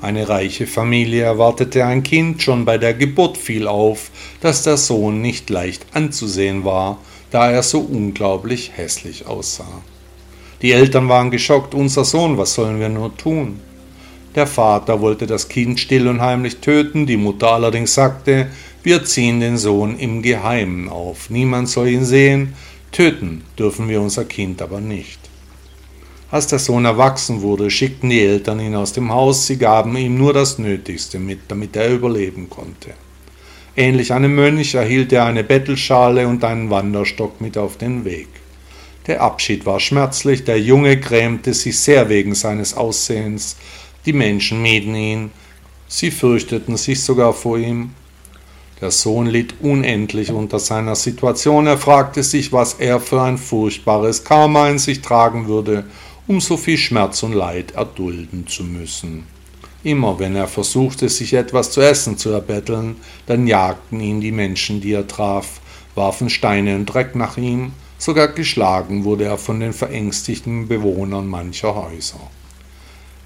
Eine 0.03 0.29
reiche 0.29 0.67
Familie 0.67 1.25
erwartete 1.25 1.85
ein 1.85 2.03
Kind, 2.03 2.43
schon 2.43 2.65
bei 2.65 2.77
der 2.77 2.95
Geburt 2.95 3.39
fiel 3.39 3.67
auf, 3.67 4.11
dass 4.41 4.63
der 4.63 4.77
Sohn 4.77 5.23
nicht 5.23 5.49
leicht 5.49 5.87
anzusehen 5.95 6.65
war, 6.65 6.99
da 7.31 7.51
er 7.51 7.63
so 7.63 7.81
unglaublich 7.81 8.73
hässlich 8.75 9.27
aussah. 9.27 9.83
Die 10.63 10.73
Eltern 10.73 11.09
waren 11.09 11.31
geschockt, 11.31 11.75
unser 11.75 12.05
Sohn, 12.05 12.37
was 12.37 12.55
sollen 12.55 12.79
wir 12.79 12.91
nur 12.91 13.17
tun? 13.17 13.61
Der 14.35 14.47
Vater 14.47 15.01
wollte 15.01 15.27
das 15.27 15.49
Kind 15.49 15.81
still 15.81 16.09
und 16.09 16.21
heimlich 16.21 16.59
töten, 16.59 17.07
die 17.07 17.17
Mutter 17.17 17.53
allerdings 17.53 17.95
sagte, 17.95 18.49
wir 18.83 19.05
ziehen 19.05 19.41
den 19.41 19.59
Sohn 19.59 19.99
im 19.99 20.23
Geheimen 20.23 20.89
auf, 20.89 21.31
niemand 21.31 21.69
soll 21.69 21.89
ihn 21.89 22.05
sehen, 22.05 22.55
Töten 22.93 23.45
dürfen 23.59 23.89
wir 23.89 24.01
unser 24.01 24.25
Kind 24.25 24.61
aber 24.63 24.81
nicht. 24.81 25.21
Als 26.31 26.47
der 26.47 26.59
Sohn 26.59 26.85
erwachsen 26.85 27.43
wurde, 27.43 27.71
schickten 27.71 28.11
die 28.11 28.21
Eltern 28.21 28.61
ihn 28.61 28.75
aus 28.75 28.93
dem 28.93 29.13
Haus, 29.13 29.47
sie 29.47 29.59
gaben 29.59 29.97
ihm 29.97 30.17
nur 30.17 30.33
das 30.33 30.59
Nötigste 30.59 31.19
mit, 31.19 31.41
damit 31.49 31.77
er 31.77 31.93
überleben 31.93 32.49
konnte. 32.49 32.95
Ähnlich 33.77 34.13
einem 34.13 34.35
Mönch 34.35 34.75
erhielt 34.75 35.13
er 35.13 35.25
eine 35.25 35.45
Bettelschale 35.45 36.27
und 36.27 36.45
einen 36.45 36.71
Wanderstock 36.71 37.41
mit 37.41 37.57
auf 37.57 37.77
den 37.79 38.05
Weg. 38.05 38.29
Der 39.07 39.23
Abschied 39.23 39.67
war 39.67 39.81
schmerzlich, 39.81 40.45
der 40.45 40.61
Junge 40.61 40.99
grämte 40.99 41.55
sich 41.55 41.79
sehr 41.79 42.09
wegen 42.09 42.35
seines 42.35 42.75
Aussehens, 42.75 43.57
die 44.07 44.13
Menschen 44.13 44.63
mieden 44.63 44.95
ihn, 44.95 45.31
sie 45.89 46.11
fürchteten 46.11 46.77
sich 46.77 47.03
sogar 47.03 47.33
vor 47.33 47.59
ihm, 47.59 47.91
der 48.81 48.91
Sohn 48.91 49.27
litt 49.27 49.55
unendlich 49.61 50.33
unter 50.33 50.59
seiner 50.59 50.95
Situation. 50.95 51.67
Er 51.67 51.79
fragte 51.79 52.23
sich, 52.23 52.53
was 52.53 52.75
er 52.75 53.01
für 53.01 53.21
ein 53.23 53.37
furchtbares 53.37 54.25
Karma 54.25 54.69
in 54.69 54.79
sich 54.79 55.03
tragen 55.03 55.49
würde, 55.49 55.85
um 56.27 56.41
so 56.41 56.57
viel 56.57 56.79
Schmerz 56.79 57.23
und 57.23 57.35
Leid 57.35 57.73
erdulden 57.73 58.47
zu 58.47 58.65
müssen. 58.65 59.27
Immer 59.83 60.19
wenn 60.19 60.37
er 60.37 60.47
versuchte, 60.47 61.09
sich 61.09 61.35
etwas 61.35 61.71
zu 61.71 61.81
essen 61.81 62.19
zu 62.19 62.31
erbetteln, 62.31 62.97
dann 63.27 63.47
jagten 63.47 64.01
ihn 64.01 64.21
die 64.21 64.33
Menschen, 64.33 64.81
die 64.81 64.93
er 64.93 65.09
traf, 65.09 65.61
warfen 65.95 66.31
Steine 66.31 66.77
und 66.77 66.87
Dreck 66.87 67.15
nach 67.15 67.37
ihm, 67.37 67.73
sogar 67.99 68.29
geschlagen 68.29 69.05
wurde 69.05 69.25
er 69.25 69.39
von 69.39 69.61
den 69.61 69.73
verängstigten 69.73 70.69
Bewohnern 70.69 71.27
mancher 71.27 71.75
Häuser. 71.75 72.21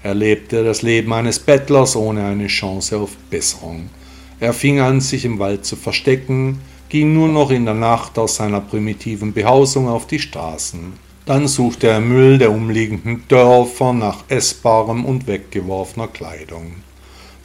Er 0.03 0.13
lebte 0.13 0.63
das 0.63 0.81
Leben 0.81 1.11
eines 1.13 1.39
Bettlers 1.39 1.95
ohne 1.95 2.25
eine 2.25 2.47
Chance 2.47 2.97
auf 2.97 3.17
Besserung. 3.29 3.89
Er 4.39 4.53
fing 4.53 4.81
an, 4.81 4.99
sich 4.99 5.23
im 5.23 5.39
Wald 5.39 5.65
zu 5.65 5.77
verstecken, 5.77 6.59
ging 6.89 7.13
nur 7.13 7.29
noch 7.29 7.51
in 7.51 7.65
der 7.65 7.73
Nacht 7.73 8.17
aus 8.19 8.35
seiner 8.35 8.59
primitiven 8.59 9.31
Behausung 9.31 9.87
auf 9.87 10.07
die 10.07 10.19
Straßen. 10.19 10.93
Dann 11.25 11.47
suchte 11.47 11.87
er 11.87 12.01
Müll 12.01 12.37
der 12.37 12.51
umliegenden 12.51 13.23
Dörfer 13.29 13.93
nach 13.93 14.25
essbarem 14.27 15.05
und 15.05 15.25
weggeworfener 15.25 16.07
Kleidung. 16.07 16.73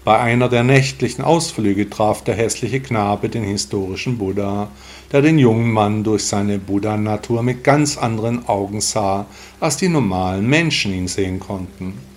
Bei 0.04 0.18
einer 0.18 0.48
der 0.48 0.64
nächtlichen 0.64 1.22
Ausflüge 1.22 1.88
traf 1.88 2.24
der 2.24 2.34
hässliche 2.34 2.80
Knabe 2.80 3.28
den 3.28 3.44
historischen 3.44 4.18
Buddha, 4.18 4.68
der 5.12 5.22
den 5.22 5.38
jungen 5.38 5.70
Mann 5.70 6.02
durch 6.02 6.24
seine 6.24 6.58
Buddha-Natur 6.58 7.42
mit 7.42 7.62
ganz 7.62 7.98
anderen 7.98 8.48
Augen 8.48 8.80
sah, 8.80 9.26
als 9.60 9.76
die 9.76 9.88
normalen 9.88 10.48
Menschen 10.48 10.92
ihn 10.92 11.08
sehen 11.08 11.38
konnten 11.38 12.09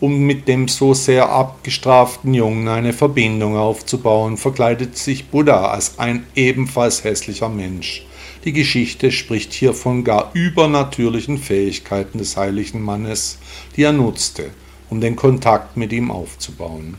um 0.00 0.20
mit 0.20 0.48
dem 0.48 0.66
so 0.66 0.94
sehr 0.94 1.28
abgestraften 1.28 2.32
Jungen 2.34 2.68
eine 2.68 2.92
Verbindung 2.92 3.56
aufzubauen, 3.56 4.36
verkleidet 4.36 4.96
sich 4.96 5.28
Buddha 5.28 5.66
als 5.66 5.98
ein 5.98 6.26
ebenfalls 6.34 7.04
hässlicher 7.04 7.50
Mensch. 7.50 8.04
Die 8.44 8.54
Geschichte 8.54 9.12
spricht 9.12 9.52
hier 9.52 9.74
von 9.74 10.02
gar 10.02 10.30
übernatürlichen 10.32 11.36
Fähigkeiten 11.36 12.18
des 12.18 12.38
heiligen 12.38 12.80
Mannes, 12.80 13.38
die 13.76 13.82
er 13.82 13.92
nutzte, 13.92 14.50
um 14.88 15.00
den 15.02 15.14
Kontakt 15.14 15.76
mit 15.76 15.92
ihm 15.92 16.10
aufzubauen. 16.10 16.96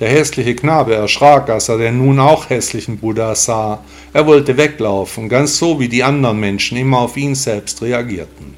Der 0.00 0.08
hässliche 0.08 0.56
Knabe 0.56 0.94
erschrak, 0.94 1.50
als 1.50 1.68
er 1.68 1.78
den 1.78 1.98
nun 1.98 2.18
auch 2.18 2.48
hässlichen 2.48 2.98
Buddha 2.98 3.34
sah. 3.34 3.84
Er 4.12 4.26
wollte 4.26 4.56
weglaufen, 4.56 5.28
ganz 5.28 5.58
so 5.58 5.78
wie 5.78 5.88
die 5.88 6.02
anderen 6.02 6.40
Menschen 6.40 6.78
immer 6.78 7.00
auf 7.00 7.16
ihn 7.16 7.34
selbst 7.34 7.82
reagierten. 7.82 8.54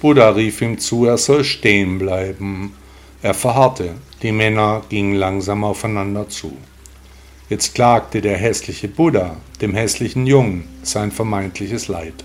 Buddha 0.00 0.30
rief 0.30 0.62
ihm 0.62 0.78
zu, 0.78 1.04
er 1.04 1.18
soll 1.18 1.44
stehen 1.44 1.98
bleiben. 1.98 2.72
Er 3.24 3.32
verharrte, 3.32 3.94
die 4.20 4.32
Männer 4.32 4.82
gingen 4.90 5.14
langsam 5.14 5.64
aufeinander 5.64 6.28
zu. 6.28 6.58
Jetzt 7.48 7.74
klagte 7.74 8.20
der 8.20 8.36
hässliche 8.36 8.86
Buddha 8.86 9.36
dem 9.62 9.72
hässlichen 9.72 10.26
Jungen 10.26 10.68
sein 10.82 11.10
vermeintliches 11.10 11.88
Leid. 11.88 12.22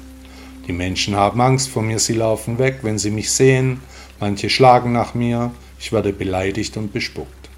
Die 0.67 0.73
Menschen 0.73 1.15
haben 1.15 1.39
Angst 1.39 1.69
vor 1.69 1.83
mir, 1.83 1.99
sie 1.99 2.15
laufen 2.15 2.59
weg, 2.59 2.79
wenn 2.81 2.99
sie 2.99 3.11
mich 3.11 3.31
sehen, 3.31 3.79
manche 4.19 4.49
schlagen 4.49 4.91
nach 4.91 5.13
mir, 5.13 5.51
ich 5.79 5.93
werde 5.93 6.11
beleidigt 6.11 6.75
und 6.75 6.91
bespuckt. 6.91 7.49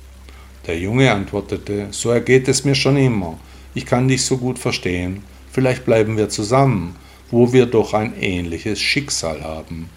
Der 0.67 0.77
Junge 0.77 1.11
antwortete, 1.11 1.87
so 1.89 2.11
ergeht 2.11 2.47
es 2.47 2.63
mir 2.63 2.75
schon 2.75 2.95
immer, 2.95 3.39
ich 3.73 3.87
kann 3.87 4.07
dich 4.07 4.23
so 4.23 4.37
gut 4.37 4.59
verstehen, 4.59 5.23
vielleicht 5.51 5.83
bleiben 5.83 6.15
wir 6.15 6.29
zusammen, 6.29 6.95
wo 7.31 7.51
wir 7.51 7.65
doch 7.65 7.95
ein 7.95 8.13
ähnliches 8.21 8.79
Schicksal 8.79 9.43
haben. 9.43 9.89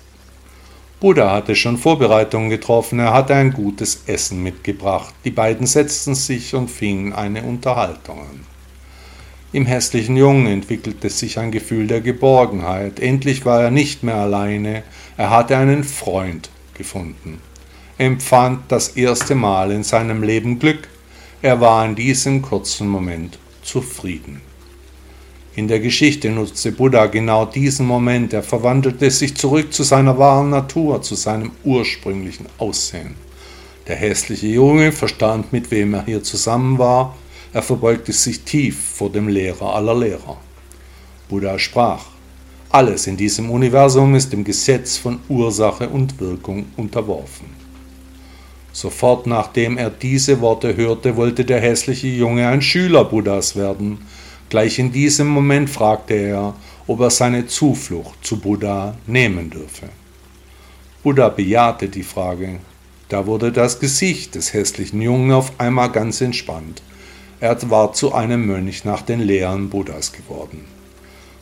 Buddha 1.05 1.31
hatte 1.33 1.55
schon 1.55 1.77
Vorbereitungen 1.77 2.49
getroffen, 2.49 2.99
er 2.99 3.13
hatte 3.13 3.35
ein 3.35 3.53
gutes 3.53 4.05
Essen 4.07 4.43
mitgebracht. 4.43 5.15
Die 5.27 5.31
beiden 5.31 5.67
setzten 5.67 6.15
sich 6.15 6.55
und 6.55 6.71
fingen 6.71 7.13
eine 7.13 7.43
Unterhaltung 7.43 8.21
an. 8.21 8.47
Im 9.53 9.67
hässlichen 9.67 10.17
Jungen 10.17 10.47
entwickelte 10.47 11.11
sich 11.11 11.39
ein 11.39 11.51
Gefühl 11.51 11.89
der 11.89 12.01
Geborgenheit. 12.01 13.01
Endlich 13.01 13.45
war 13.45 13.65
er 13.65 13.71
nicht 13.71 14.03
mehr 14.03 14.15
alleine, 14.15 14.83
er 15.19 15.29
hatte 15.29 15.59
einen 15.59 15.85
Freund 15.85 16.49
gefunden. 16.73 17.39
Er 17.99 18.07
empfand 18.07 18.61
das 18.69 18.97
erste 18.97 19.35
Mal 19.35 19.73
in 19.73 19.83
seinem 19.83 20.23
Leben 20.23 20.59
Glück, 20.59 20.89
er 21.43 21.61
war 21.61 21.85
in 21.85 21.97
diesem 21.97 22.41
kurzen 22.41 22.89
Moment 22.89 23.39
zufrieden. 23.63 24.41
In 25.57 25.69
der 25.69 25.79
Geschichte 25.79 26.31
nutzte 26.31 26.73
Buddha 26.73 27.07
genau 27.07 27.45
diesen 27.45 27.87
Moment. 27.87 28.33
Er 28.33 28.43
verwandelte 28.43 29.09
sich 29.11 29.37
zurück 29.37 29.73
zu 29.73 29.85
seiner 29.85 30.19
wahren 30.19 30.51
Natur, 30.51 31.01
zu 31.03 31.15
seinem 31.15 31.53
ursprünglichen 31.63 32.47
Aussehen. 32.59 33.15
Der 33.87 33.95
hässliche 33.95 34.49
Junge 34.49 34.91
verstand, 34.91 35.53
mit 35.53 35.71
wem 35.71 35.95
er 35.95 36.07
hier 36.07 36.25
zusammen 36.25 36.79
war. 36.79 37.17
Er 37.53 37.63
verbeugte 37.63 38.13
sich 38.13 38.41
tief 38.41 38.83
vor 38.97 39.11
dem 39.11 39.29
Lehrer 39.29 39.77
aller 39.77 39.95
Lehrer. 39.95 40.39
Buddha 41.29 41.57
sprach, 41.61 42.05
alles 42.71 43.07
in 43.07 43.17
diesem 43.17 43.49
Universum 43.49 44.17
ist 44.17 44.33
dem 44.33 44.43
Gesetz 44.43 44.97
von 44.97 45.21
Ursache 45.29 45.89
und 45.89 46.19
Wirkung 46.19 46.67
unterworfen. 46.77 47.47
Sofort 48.73 49.29
nachdem 49.29 49.79
er 49.79 49.91
diese 49.91 50.41
Worte 50.41 50.77
hörte, 50.77 51.17
wollte 51.17 51.45
der 51.45 51.61
hässliche 51.61 52.09
Junge 52.09 52.49
ein 52.49 52.61
Schüler 52.61 53.05
Buddhas 53.05 53.55
werden. 53.55 53.99
Gleich 54.55 54.79
in 54.79 54.93
diesem 54.93 55.27
Moment 55.27 55.69
fragte 55.69 56.15
er, 56.15 56.55
ob 56.87 57.01
er 57.01 57.11
seine 57.11 57.49
Zuflucht 57.49 58.25
zu 58.25 58.39
Buddha 58.39 58.95
nehmen 59.05 59.51
dürfe. 59.51 59.89
Buddha 61.03 61.29
bejahte 61.29 61.89
die 61.89 62.05
Frage. 62.05 62.61
Da 63.09 63.27
wurde 63.27 63.51
das 63.51 63.81
Gesicht 63.81 64.37
des 64.37 64.53
hässlichen 64.53 65.03
Jungen 65.03 65.33
auf 65.33 65.59
einmal 65.59 65.91
ganz 65.91 66.21
entspannt. 66.21 66.83
Er 67.41 67.59
war 67.69 67.95
zu 67.95 68.15
einem 68.15 68.47
Mönch 68.47 68.85
nach 68.85 69.03
den 69.03 69.19
Lehren 69.19 69.71
Buddhas 69.71 70.13
geworden. 70.13 70.65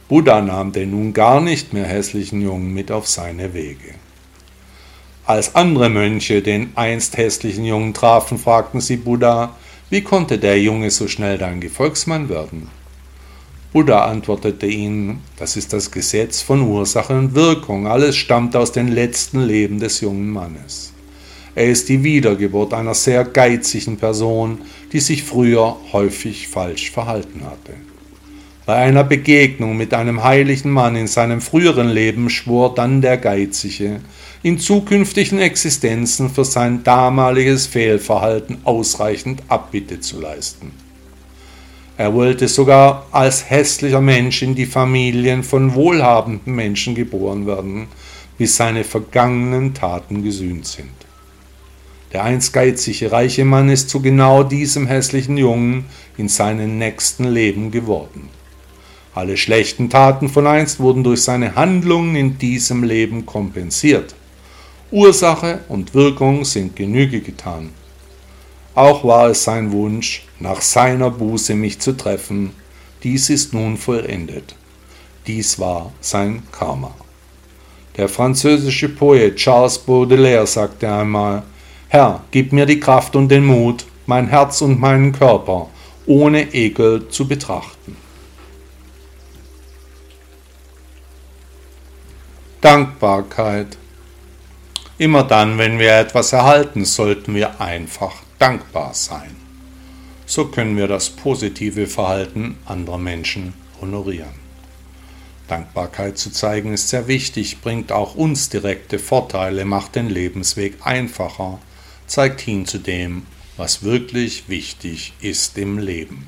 Buddha 0.08 0.40
nahm 0.40 0.72
den 0.72 0.92
nun 0.92 1.12
gar 1.12 1.42
nicht 1.42 1.74
mehr 1.74 1.84
hässlichen 1.84 2.40
Jungen 2.40 2.72
mit 2.72 2.90
auf 2.90 3.06
seine 3.06 3.52
Wege. 3.52 3.92
Als 5.26 5.54
andere 5.54 5.90
Mönche 5.90 6.40
den 6.40 6.72
einst 6.76 7.18
hässlichen 7.18 7.66
Jungen 7.66 7.92
trafen, 7.92 8.38
fragten 8.38 8.80
sie 8.80 8.96
Buddha, 8.96 9.54
wie 9.90 10.00
konnte 10.00 10.38
der 10.38 10.58
Junge 10.58 10.90
so 10.90 11.08
schnell 11.08 11.36
dein 11.36 11.60
Gefolgsmann 11.60 12.30
werden? 12.30 12.70
Buddha 13.72 14.04
antwortete 14.04 14.66
ihnen, 14.66 15.20
das 15.38 15.56
ist 15.56 15.72
das 15.72 15.90
Gesetz 15.90 16.42
von 16.42 16.60
Ursache 16.60 17.16
und 17.16 17.34
Wirkung, 17.34 17.86
alles 17.86 18.16
stammt 18.16 18.54
aus 18.54 18.72
den 18.72 18.88
letzten 18.88 19.40
Leben 19.40 19.80
des 19.80 20.02
jungen 20.02 20.28
Mannes. 20.28 20.92
Er 21.54 21.70
ist 21.70 21.88
die 21.88 22.04
Wiedergeburt 22.04 22.74
einer 22.74 22.92
sehr 22.92 23.24
geizigen 23.24 23.96
Person, 23.96 24.58
die 24.92 25.00
sich 25.00 25.22
früher 25.22 25.76
häufig 25.92 26.48
falsch 26.48 26.90
verhalten 26.90 27.44
hatte. 27.44 27.72
Bei 28.66 28.76
einer 28.76 29.04
Begegnung 29.04 29.76
mit 29.78 29.94
einem 29.94 30.22
heiligen 30.22 30.70
Mann 30.70 30.94
in 30.94 31.06
seinem 31.06 31.40
früheren 31.40 31.88
Leben 31.88 32.28
schwor 32.28 32.74
dann 32.74 33.00
der 33.00 33.16
Geizige, 33.16 34.00
in 34.42 34.58
zukünftigen 34.58 35.38
Existenzen 35.38 36.28
für 36.28 36.44
sein 36.44 36.84
damaliges 36.84 37.66
Fehlverhalten 37.66 38.58
ausreichend 38.64 39.42
Abbitte 39.48 40.00
zu 40.00 40.20
leisten. 40.20 40.81
Er 41.98 42.14
wollte 42.14 42.48
sogar 42.48 43.06
als 43.10 43.50
hässlicher 43.50 44.00
Mensch 44.00 44.42
in 44.42 44.54
die 44.54 44.66
Familien 44.66 45.42
von 45.42 45.74
wohlhabenden 45.74 46.54
Menschen 46.54 46.94
geboren 46.94 47.46
werden, 47.46 47.88
bis 48.38 48.56
seine 48.56 48.82
vergangenen 48.82 49.74
Taten 49.74 50.22
gesühnt 50.22 50.66
sind. 50.66 50.88
Der 52.12 52.24
einst 52.24 52.52
geizige 52.52 53.12
reiche 53.12 53.44
Mann 53.44 53.68
ist 53.68 53.90
zu 53.90 54.00
genau 54.00 54.42
diesem 54.42 54.86
hässlichen 54.86 55.36
Jungen 55.36 55.86
in 56.16 56.28
seinem 56.28 56.78
nächsten 56.78 57.24
Leben 57.24 57.70
geworden. 57.70 58.28
Alle 59.14 59.36
schlechten 59.36 59.90
Taten 59.90 60.28
von 60.28 60.46
einst 60.46 60.80
wurden 60.80 61.04
durch 61.04 61.22
seine 61.22 61.54
Handlungen 61.54 62.16
in 62.16 62.38
diesem 62.38 62.84
Leben 62.84 63.26
kompensiert. 63.26 64.14
Ursache 64.90 65.60
und 65.68 65.94
Wirkung 65.94 66.44
sind 66.44 66.76
Genüge 66.76 67.20
getan. 67.20 67.70
Auch 68.74 69.04
war 69.04 69.28
es 69.28 69.44
sein 69.44 69.70
Wunsch, 69.70 70.24
nach 70.40 70.62
seiner 70.62 71.10
Buße 71.10 71.54
mich 71.54 71.78
zu 71.78 71.92
treffen. 71.92 72.52
Dies 73.02 73.28
ist 73.28 73.52
nun 73.52 73.76
vollendet. 73.76 74.54
Dies 75.26 75.58
war 75.58 75.92
sein 76.00 76.42
Karma. 76.50 76.94
Der 77.96 78.08
französische 78.08 78.88
Poet 78.88 79.36
Charles 79.36 79.78
Baudelaire 79.78 80.46
sagte 80.46 80.90
einmal, 80.90 81.42
Herr, 81.88 82.24
gib 82.30 82.52
mir 82.52 82.64
die 82.64 82.80
Kraft 82.80 83.14
und 83.14 83.28
den 83.28 83.44
Mut, 83.44 83.84
mein 84.06 84.28
Herz 84.28 84.62
und 84.62 84.80
meinen 84.80 85.12
Körper 85.12 85.68
ohne 86.06 86.54
Ekel 86.54 87.08
zu 87.08 87.28
betrachten. 87.28 87.96
Dankbarkeit. 92.62 93.76
Immer 94.96 95.24
dann, 95.24 95.58
wenn 95.58 95.78
wir 95.78 95.92
etwas 95.96 96.32
erhalten, 96.32 96.84
sollten 96.84 97.34
wir 97.34 97.60
einfach 97.60 98.14
dankbar 98.42 98.92
sein. 98.92 99.36
So 100.26 100.46
können 100.46 100.76
wir 100.76 100.88
das 100.88 101.10
positive 101.10 101.86
Verhalten 101.86 102.56
anderer 102.64 102.98
Menschen 102.98 103.54
honorieren. 103.80 104.34
Dankbarkeit 105.46 106.18
zu 106.18 106.32
zeigen 106.32 106.72
ist 106.72 106.88
sehr 106.88 107.06
wichtig, 107.06 107.60
bringt 107.60 107.92
auch 107.92 108.16
uns 108.16 108.48
direkte 108.48 108.98
Vorteile, 108.98 109.64
macht 109.64 109.94
den 109.94 110.08
Lebensweg 110.08 110.74
einfacher, 110.84 111.60
zeigt 112.08 112.40
hin 112.40 112.66
zu 112.66 112.78
dem, 112.78 113.28
was 113.56 113.84
wirklich 113.84 114.48
wichtig 114.48 115.12
ist 115.20 115.56
im 115.56 115.78
Leben. 115.78 116.26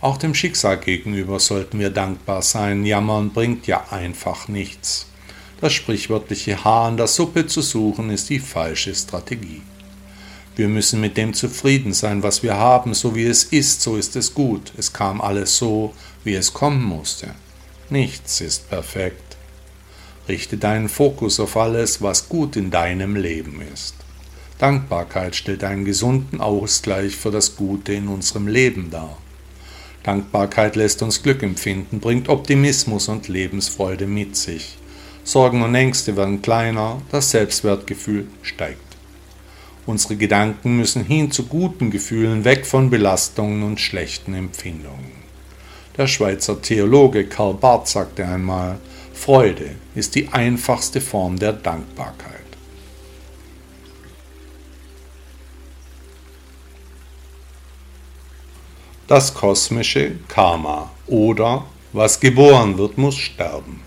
Auch 0.00 0.16
dem 0.16 0.32
Schicksal 0.32 0.78
gegenüber 0.78 1.40
sollten 1.40 1.80
wir 1.80 1.90
dankbar 1.90 2.42
sein. 2.42 2.86
Jammern 2.86 3.32
bringt 3.32 3.66
ja 3.66 3.84
einfach 3.90 4.46
nichts. 4.46 5.08
Das 5.60 5.72
sprichwörtliche 5.72 6.62
Haar 6.62 6.86
an 6.86 6.98
der 6.98 7.08
Suppe 7.08 7.48
zu 7.48 7.62
suchen 7.62 8.10
ist 8.10 8.30
die 8.30 8.38
falsche 8.38 8.94
Strategie. 8.94 9.62
Wir 10.56 10.68
müssen 10.68 11.00
mit 11.00 11.16
dem 11.16 11.34
zufrieden 11.34 11.92
sein, 11.92 12.22
was 12.22 12.42
wir 12.44 12.56
haben, 12.56 12.94
so 12.94 13.16
wie 13.16 13.24
es 13.24 13.44
ist, 13.44 13.82
so 13.82 13.96
ist 13.96 14.14
es 14.14 14.34
gut. 14.34 14.72
Es 14.78 14.92
kam 14.92 15.20
alles 15.20 15.58
so, 15.58 15.94
wie 16.22 16.34
es 16.34 16.52
kommen 16.52 16.82
musste. 16.82 17.34
Nichts 17.90 18.40
ist 18.40 18.70
perfekt. 18.70 19.36
Richte 20.28 20.56
deinen 20.56 20.88
Fokus 20.88 21.40
auf 21.40 21.56
alles, 21.56 22.00
was 22.02 22.28
gut 22.28 22.56
in 22.56 22.70
deinem 22.70 23.16
Leben 23.16 23.60
ist. 23.74 23.94
Dankbarkeit 24.58 25.34
stellt 25.34 25.64
einen 25.64 25.84
gesunden 25.84 26.40
Ausgleich 26.40 27.16
für 27.16 27.32
das 27.32 27.56
Gute 27.56 27.92
in 27.92 28.06
unserem 28.06 28.46
Leben 28.46 28.90
dar. 28.90 29.18
Dankbarkeit 30.04 30.76
lässt 30.76 31.02
uns 31.02 31.22
Glück 31.22 31.42
empfinden, 31.42 31.98
bringt 31.98 32.28
Optimismus 32.28 33.08
und 33.08 33.26
Lebensfreude 33.26 34.06
mit 34.06 34.36
sich. 34.36 34.76
Sorgen 35.24 35.62
und 35.62 35.74
Ängste 35.74 36.16
werden 36.16 36.42
kleiner, 36.42 37.02
das 37.10 37.30
Selbstwertgefühl 37.30 38.26
steigt. 38.42 38.83
Unsere 39.86 40.16
Gedanken 40.16 40.76
müssen 40.78 41.04
hin 41.04 41.30
zu 41.30 41.44
guten 41.46 41.90
Gefühlen, 41.90 42.44
weg 42.44 42.66
von 42.66 42.90
Belastungen 42.90 43.62
und 43.62 43.80
schlechten 43.80 44.34
Empfindungen. 44.34 45.24
Der 45.96 46.06
Schweizer 46.06 46.60
Theologe 46.60 47.26
Karl 47.26 47.54
Barth 47.54 47.88
sagte 47.88 48.26
einmal, 48.26 48.78
Freude 49.12 49.76
ist 49.94 50.14
die 50.14 50.28
einfachste 50.28 51.00
Form 51.00 51.38
der 51.38 51.52
Dankbarkeit. 51.52 52.34
das 59.06 59.34
kosmische 59.34 60.12
Karma 60.28 60.90
oder 61.06 61.66
was 61.92 62.18
geboren 62.18 62.78
wird, 62.78 62.98
muss 62.98 63.16
sterben. 63.16 63.82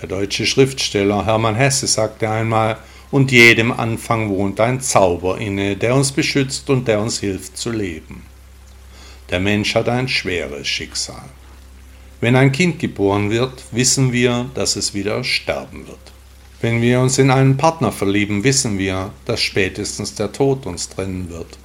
Der 0.00 0.08
deutsche 0.08 0.46
Schriftsteller 0.46 1.26
Hermann 1.26 1.56
Hesse 1.56 1.86
sagte 1.86 2.30
einmal, 2.30 2.76
und 3.10 3.32
jedem 3.32 3.72
Anfang 3.72 4.28
wohnt 4.28 4.60
ein 4.60 4.80
Zauber 4.80 5.38
inne, 5.38 5.76
der 5.76 5.94
uns 5.94 6.12
beschützt 6.12 6.68
und 6.70 6.86
der 6.88 7.00
uns 7.00 7.20
hilft 7.20 7.56
zu 7.56 7.70
leben. 7.70 8.22
Der 9.30 9.40
Mensch 9.40 9.74
hat 9.74 9.88
ein 9.88 10.08
schweres 10.08 10.66
Schicksal. 10.66 11.28
Wenn 12.20 12.34
ein 12.34 12.52
Kind 12.52 12.78
geboren 12.78 13.30
wird, 13.30 13.64
wissen 13.70 14.12
wir, 14.12 14.50
dass 14.54 14.76
es 14.76 14.94
wieder 14.94 15.22
sterben 15.22 15.86
wird. 15.86 15.98
Wenn 16.60 16.82
wir 16.82 17.00
uns 17.00 17.18
in 17.18 17.30
einen 17.30 17.56
Partner 17.56 17.92
verlieben, 17.92 18.42
wissen 18.42 18.78
wir, 18.78 19.12
dass 19.24 19.40
spätestens 19.40 20.14
der 20.14 20.32
Tod 20.32 20.66
uns 20.66 20.88
trennen 20.88 21.30
wird. 21.30 21.58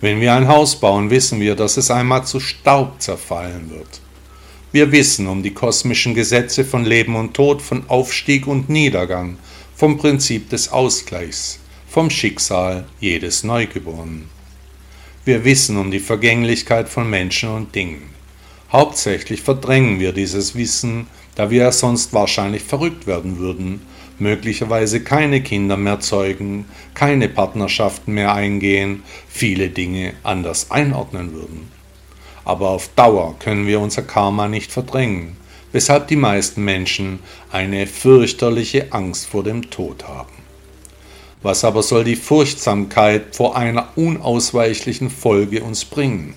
Wenn 0.00 0.20
wir 0.22 0.32
ein 0.32 0.48
Haus 0.48 0.80
bauen, 0.80 1.10
wissen 1.10 1.40
wir, 1.40 1.54
dass 1.54 1.76
es 1.76 1.90
einmal 1.90 2.24
zu 2.24 2.40
Staub 2.40 2.94
zerfallen 3.02 3.70
wird. 3.70 4.00
Wir 4.72 4.90
wissen 4.92 5.26
um 5.26 5.42
die 5.42 5.52
kosmischen 5.52 6.14
Gesetze 6.14 6.64
von 6.64 6.86
Leben 6.86 7.16
und 7.16 7.34
Tod, 7.34 7.60
von 7.60 7.82
Aufstieg 7.88 8.46
und 8.46 8.70
Niedergang, 8.70 9.36
vom 9.80 9.96
Prinzip 9.96 10.50
des 10.50 10.70
Ausgleichs, 10.70 11.58
vom 11.88 12.10
Schicksal 12.10 12.84
jedes 13.00 13.44
Neugeborenen. 13.44 14.28
Wir 15.24 15.46
wissen 15.46 15.78
um 15.78 15.90
die 15.90 16.00
Vergänglichkeit 16.00 16.86
von 16.86 17.08
Menschen 17.08 17.48
und 17.48 17.74
Dingen. 17.74 18.02
Hauptsächlich 18.70 19.40
verdrängen 19.40 19.98
wir 19.98 20.12
dieses 20.12 20.54
Wissen, 20.54 21.06
da 21.34 21.48
wir 21.48 21.72
sonst 21.72 22.12
wahrscheinlich 22.12 22.62
verrückt 22.62 23.06
werden 23.06 23.38
würden, 23.38 23.80
möglicherweise 24.18 25.02
keine 25.02 25.42
Kinder 25.42 25.78
mehr 25.78 26.00
zeugen, 26.00 26.66
keine 26.92 27.30
Partnerschaften 27.30 28.12
mehr 28.12 28.34
eingehen, 28.34 29.02
viele 29.30 29.70
Dinge 29.70 30.12
anders 30.22 30.70
einordnen 30.70 31.32
würden. 31.32 31.72
Aber 32.44 32.68
auf 32.68 32.90
Dauer 32.96 33.34
können 33.38 33.66
wir 33.66 33.80
unser 33.80 34.02
Karma 34.02 34.46
nicht 34.46 34.72
verdrängen, 34.72 35.38
weshalb 35.72 36.08
die 36.08 36.16
meisten 36.16 36.64
Menschen 36.64 37.20
eine 37.50 37.86
fürchterliche 37.86 38.92
Angst 38.92 39.26
vor 39.26 39.44
dem 39.44 39.70
Tod 39.70 40.06
haben. 40.08 40.32
Was 41.42 41.64
aber 41.64 41.82
soll 41.82 42.04
die 42.04 42.16
Furchtsamkeit 42.16 43.34
vor 43.34 43.56
einer 43.56 43.88
unausweichlichen 43.96 45.10
Folge 45.10 45.62
uns 45.62 45.84
bringen? 45.84 46.34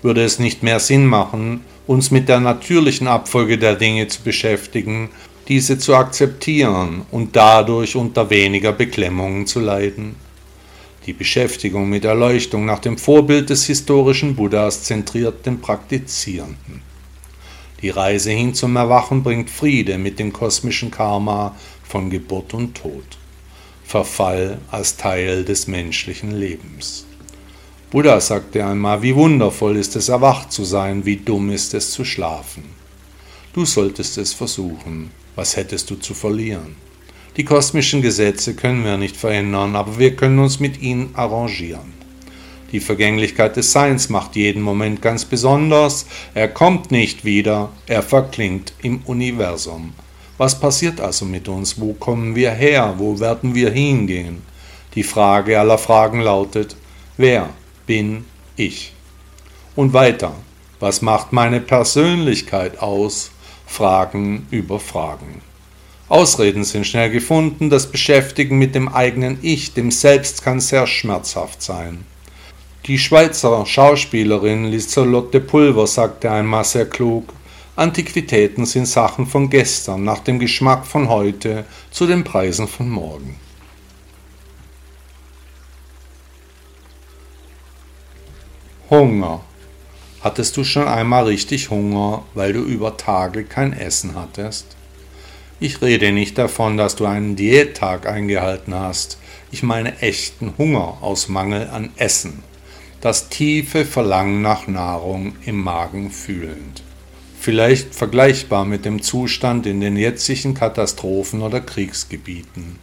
Würde 0.00 0.24
es 0.24 0.38
nicht 0.38 0.62
mehr 0.62 0.80
Sinn 0.80 1.06
machen, 1.06 1.60
uns 1.86 2.10
mit 2.10 2.28
der 2.28 2.40
natürlichen 2.40 3.08
Abfolge 3.08 3.58
der 3.58 3.74
Dinge 3.74 4.08
zu 4.08 4.22
beschäftigen, 4.22 5.10
diese 5.48 5.78
zu 5.78 5.94
akzeptieren 5.94 7.02
und 7.10 7.36
dadurch 7.36 7.96
unter 7.96 8.30
weniger 8.30 8.72
Beklemmungen 8.72 9.46
zu 9.46 9.60
leiden. 9.60 10.14
Die 11.04 11.12
Beschäftigung 11.12 11.88
mit 11.88 12.04
Erleuchtung 12.04 12.64
nach 12.64 12.78
dem 12.78 12.96
Vorbild 12.96 13.50
des 13.50 13.66
historischen 13.66 14.36
Buddhas 14.36 14.84
zentriert 14.84 15.44
den 15.44 15.60
Praktizierenden. 15.60 16.91
Die 17.82 17.90
Reise 17.90 18.30
hin 18.30 18.54
zum 18.54 18.76
Erwachen 18.76 19.24
bringt 19.24 19.50
Friede 19.50 19.98
mit 19.98 20.20
dem 20.20 20.32
kosmischen 20.32 20.92
Karma 20.92 21.56
von 21.82 22.10
Geburt 22.10 22.54
und 22.54 22.76
Tod. 22.76 23.04
Verfall 23.84 24.58
als 24.70 24.96
Teil 24.96 25.44
des 25.44 25.66
menschlichen 25.66 26.30
Lebens. 26.30 27.04
Buddha 27.90 28.20
sagte 28.20 28.64
einmal, 28.64 29.02
wie 29.02 29.16
wundervoll 29.16 29.76
ist 29.76 29.96
es 29.96 30.08
erwacht 30.08 30.52
zu 30.52 30.64
sein, 30.64 31.04
wie 31.04 31.16
dumm 31.16 31.50
ist 31.50 31.74
es 31.74 31.90
zu 31.90 32.04
schlafen. 32.04 32.64
Du 33.52 33.66
solltest 33.66 34.16
es 34.16 34.32
versuchen, 34.32 35.10
was 35.34 35.56
hättest 35.56 35.90
du 35.90 35.96
zu 35.96 36.14
verlieren? 36.14 36.76
Die 37.36 37.44
kosmischen 37.44 38.00
Gesetze 38.00 38.54
können 38.54 38.84
wir 38.84 38.96
nicht 38.96 39.16
verändern, 39.16 39.74
aber 39.74 39.98
wir 39.98 40.14
können 40.14 40.38
uns 40.38 40.60
mit 40.60 40.80
ihnen 40.80 41.10
arrangieren. 41.14 42.01
Die 42.72 42.80
Vergänglichkeit 42.80 43.56
des 43.56 43.70
Seins 43.70 44.08
macht 44.08 44.34
jeden 44.34 44.62
Moment 44.62 45.02
ganz 45.02 45.26
besonders. 45.26 46.06
Er 46.32 46.48
kommt 46.48 46.90
nicht 46.90 47.22
wieder, 47.24 47.68
er 47.86 48.02
verklingt 48.02 48.72
im 48.82 49.02
Universum. 49.04 49.92
Was 50.38 50.58
passiert 50.58 50.98
also 50.98 51.26
mit 51.26 51.48
uns? 51.48 51.78
Wo 51.78 51.92
kommen 51.92 52.34
wir 52.34 52.50
her? 52.50 52.94
Wo 52.96 53.20
werden 53.20 53.54
wir 53.54 53.70
hingehen? 53.70 54.42
Die 54.94 55.02
Frage 55.02 55.60
aller 55.60 55.76
Fragen 55.76 56.20
lautet, 56.20 56.74
wer 57.18 57.50
bin 57.86 58.24
ich? 58.56 58.94
Und 59.76 59.92
weiter, 59.92 60.32
was 60.80 61.02
macht 61.02 61.32
meine 61.32 61.60
Persönlichkeit 61.60 62.80
aus? 62.80 63.30
Fragen 63.66 64.46
über 64.50 64.80
Fragen. 64.80 65.42
Ausreden 66.08 66.64
sind 66.64 66.86
schnell 66.86 67.10
gefunden, 67.10 67.70
das 67.70 67.90
Beschäftigen 67.90 68.58
mit 68.58 68.74
dem 68.74 68.88
eigenen 68.88 69.38
Ich, 69.40 69.72
dem 69.72 69.90
Selbst 69.90 70.42
kann 70.42 70.60
sehr 70.60 70.86
schmerzhaft 70.86 71.62
sein. 71.62 72.04
Die 72.86 72.98
Schweizer 72.98 73.64
Schauspielerin 73.64 74.64
Liselotte 74.64 75.38
Pulver 75.38 75.86
sagte 75.86 76.32
einmal 76.32 76.64
sehr 76.64 76.86
klug, 76.86 77.32
Antiquitäten 77.76 78.66
sind 78.66 78.86
Sachen 78.86 79.24
von 79.24 79.48
gestern, 79.48 80.02
nach 80.02 80.18
dem 80.18 80.40
Geschmack 80.40 80.84
von 80.84 81.08
heute, 81.08 81.64
zu 81.92 82.08
den 82.08 82.24
Preisen 82.24 82.66
von 82.66 82.90
morgen. 82.90 83.38
Hunger. 88.90 89.42
Hattest 90.20 90.56
du 90.56 90.64
schon 90.64 90.88
einmal 90.88 91.26
richtig 91.26 91.70
Hunger, 91.70 92.24
weil 92.34 92.52
du 92.52 92.62
über 92.62 92.96
Tage 92.96 93.44
kein 93.44 93.72
Essen 93.74 94.16
hattest? 94.16 94.76
Ich 95.60 95.80
rede 95.82 96.10
nicht 96.10 96.36
davon, 96.36 96.76
dass 96.76 96.96
du 96.96 97.06
einen 97.06 97.36
Diättag 97.36 98.08
eingehalten 98.08 98.74
hast. 98.74 99.18
Ich 99.52 99.62
meine 99.62 100.00
echten 100.00 100.54
Hunger 100.58 100.98
aus 101.00 101.28
Mangel 101.28 101.68
an 101.68 101.90
Essen. 101.94 102.42
Das 103.02 103.28
tiefe 103.28 103.84
Verlangen 103.84 104.42
nach 104.42 104.68
Nahrung 104.68 105.34
im 105.44 105.60
Magen 105.60 106.12
fühlend. 106.12 106.84
Vielleicht 107.40 107.96
vergleichbar 107.96 108.64
mit 108.64 108.84
dem 108.84 109.02
Zustand 109.02 109.66
in 109.66 109.80
den 109.80 109.96
jetzigen 109.96 110.54
Katastrophen 110.54 111.42
oder 111.42 111.60
Kriegsgebieten. 111.60 112.78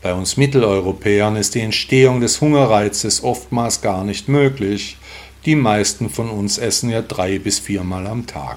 Bei 0.00 0.14
uns 0.14 0.38
Mitteleuropäern 0.38 1.36
ist 1.36 1.54
die 1.54 1.60
Entstehung 1.60 2.22
des 2.22 2.40
Hungerreizes 2.40 3.22
oftmals 3.22 3.82
gar 3.82 4.02
nicht 4.02 4.30
möglich. 4.30 4.96
Die 5.44 5.56
meisten 5.56 6.08
von 6.08 6.30
uns 6.30 6.56
essen 6.56 6.88
ja 6.88 7.02
drei 7.02 7.38
bis 7.38 7.58
viermal 7.58 8.06
am 8.06 8.26
Tag. 8.26 8.56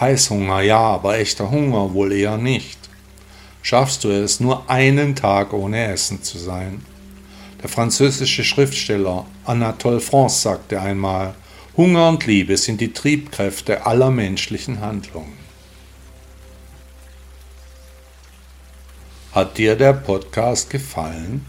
Heißhunger 0.00 0.62
ja, 0.62 0.80
aber 0.80 1.16
echter 1.16 1.52
Hunger 1.52 1.94
wohl 1.94 2.10
eher 2.10 2.38
nicht. 2.38 2.80
Schaffst 3.62 4.02
du 4.02 4.08
es, 4.08 4.40
nur 4.40 4.68
einen 4.68 5.14
Tag 5.14 5.52
ohne 5.52 5.92
Essen 5.92 6.24
zu 6.24 6.38
sein? 6.38 6.82
Der 7.62 7.68
französische 7.68 8.44
Schriftsteller 8.44 9.26
Anatole 9.44 10.00
France 10.00 10.42
sagte 10.42 10.80
einmal, 10.80 11.34
Hunger 11.76 12.08
und 12.08 12.26
Liebe 12.26 12.56
sind 12.56 12.80
die 12.80 12.92
Triebkräfte 12.92 13.86
aller 13.86 14.10
menschlichen 14.10 14.80
Handlungen. 14.80 15.36
Hat 19.32 19.58
dir 19.58 19.76
der 19.76 19.92
Podcast 19.92 20.70
gefallen? 20.70 21.44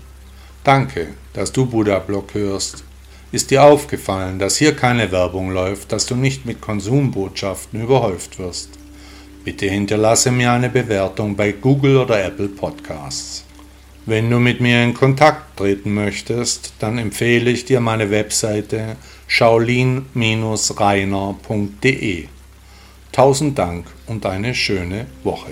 Danke, 0.63 1.13
dass 1.31 1.53
du 1.53 1.65
Buddha 1.65 1.99
Blog 1.99 2.33
hörst. 2.33 2.83
Ist 3.31 3.51
dir 3.51 3.63
aufgefallen, 3.63 4.39
dass 4.39 4.57
hier 4.57 4.75
keine 4.75 5.11
Werbung 5.11 5.51
läuft, 5.51 5.93
dass 5.93 6.05
du 6.05 6.15
nicht 6.15 6.45
mit 6.45 6.59
Konsumbotschaften 6.59 7.81
überhäuft 7.81 8.39
wirst? 8.39 8.71
Bitte 9.45 9.67
hinterlasse 9.67 10.31
mir 10.31 10.51
eine 10.51 10.69
Bewertung 10.69 11.37
bei 11.37 11.53
Google 11.53 11.97
oder 11.97 12.21
Apple 12.21 12.49
Podcasts. 12.49 13.46
Wenn 14.07 14.29
du 14.29 14.39
mit 14.39 14.61
mir 14.61 14.85
in 14.85 14.93
Kontakt 14.93 15.57
treten 15.57 15.93
möchtest, 15.93 16.71
dann 16.79 16.97
empfehle 16.97 17.51
ich 17.51 17.65
dir 17.65 17.81
meine 17.81 18.09
Webseite 18.09 18.95
shaolin-reiner.de. 19.27 22.27
Tausend 23.11 23.59
Dank 23.59 23.85
und 24.05 24.25
eine 24.25 24.55
schöne 24.55 25.07
Woche. 25.23 25.51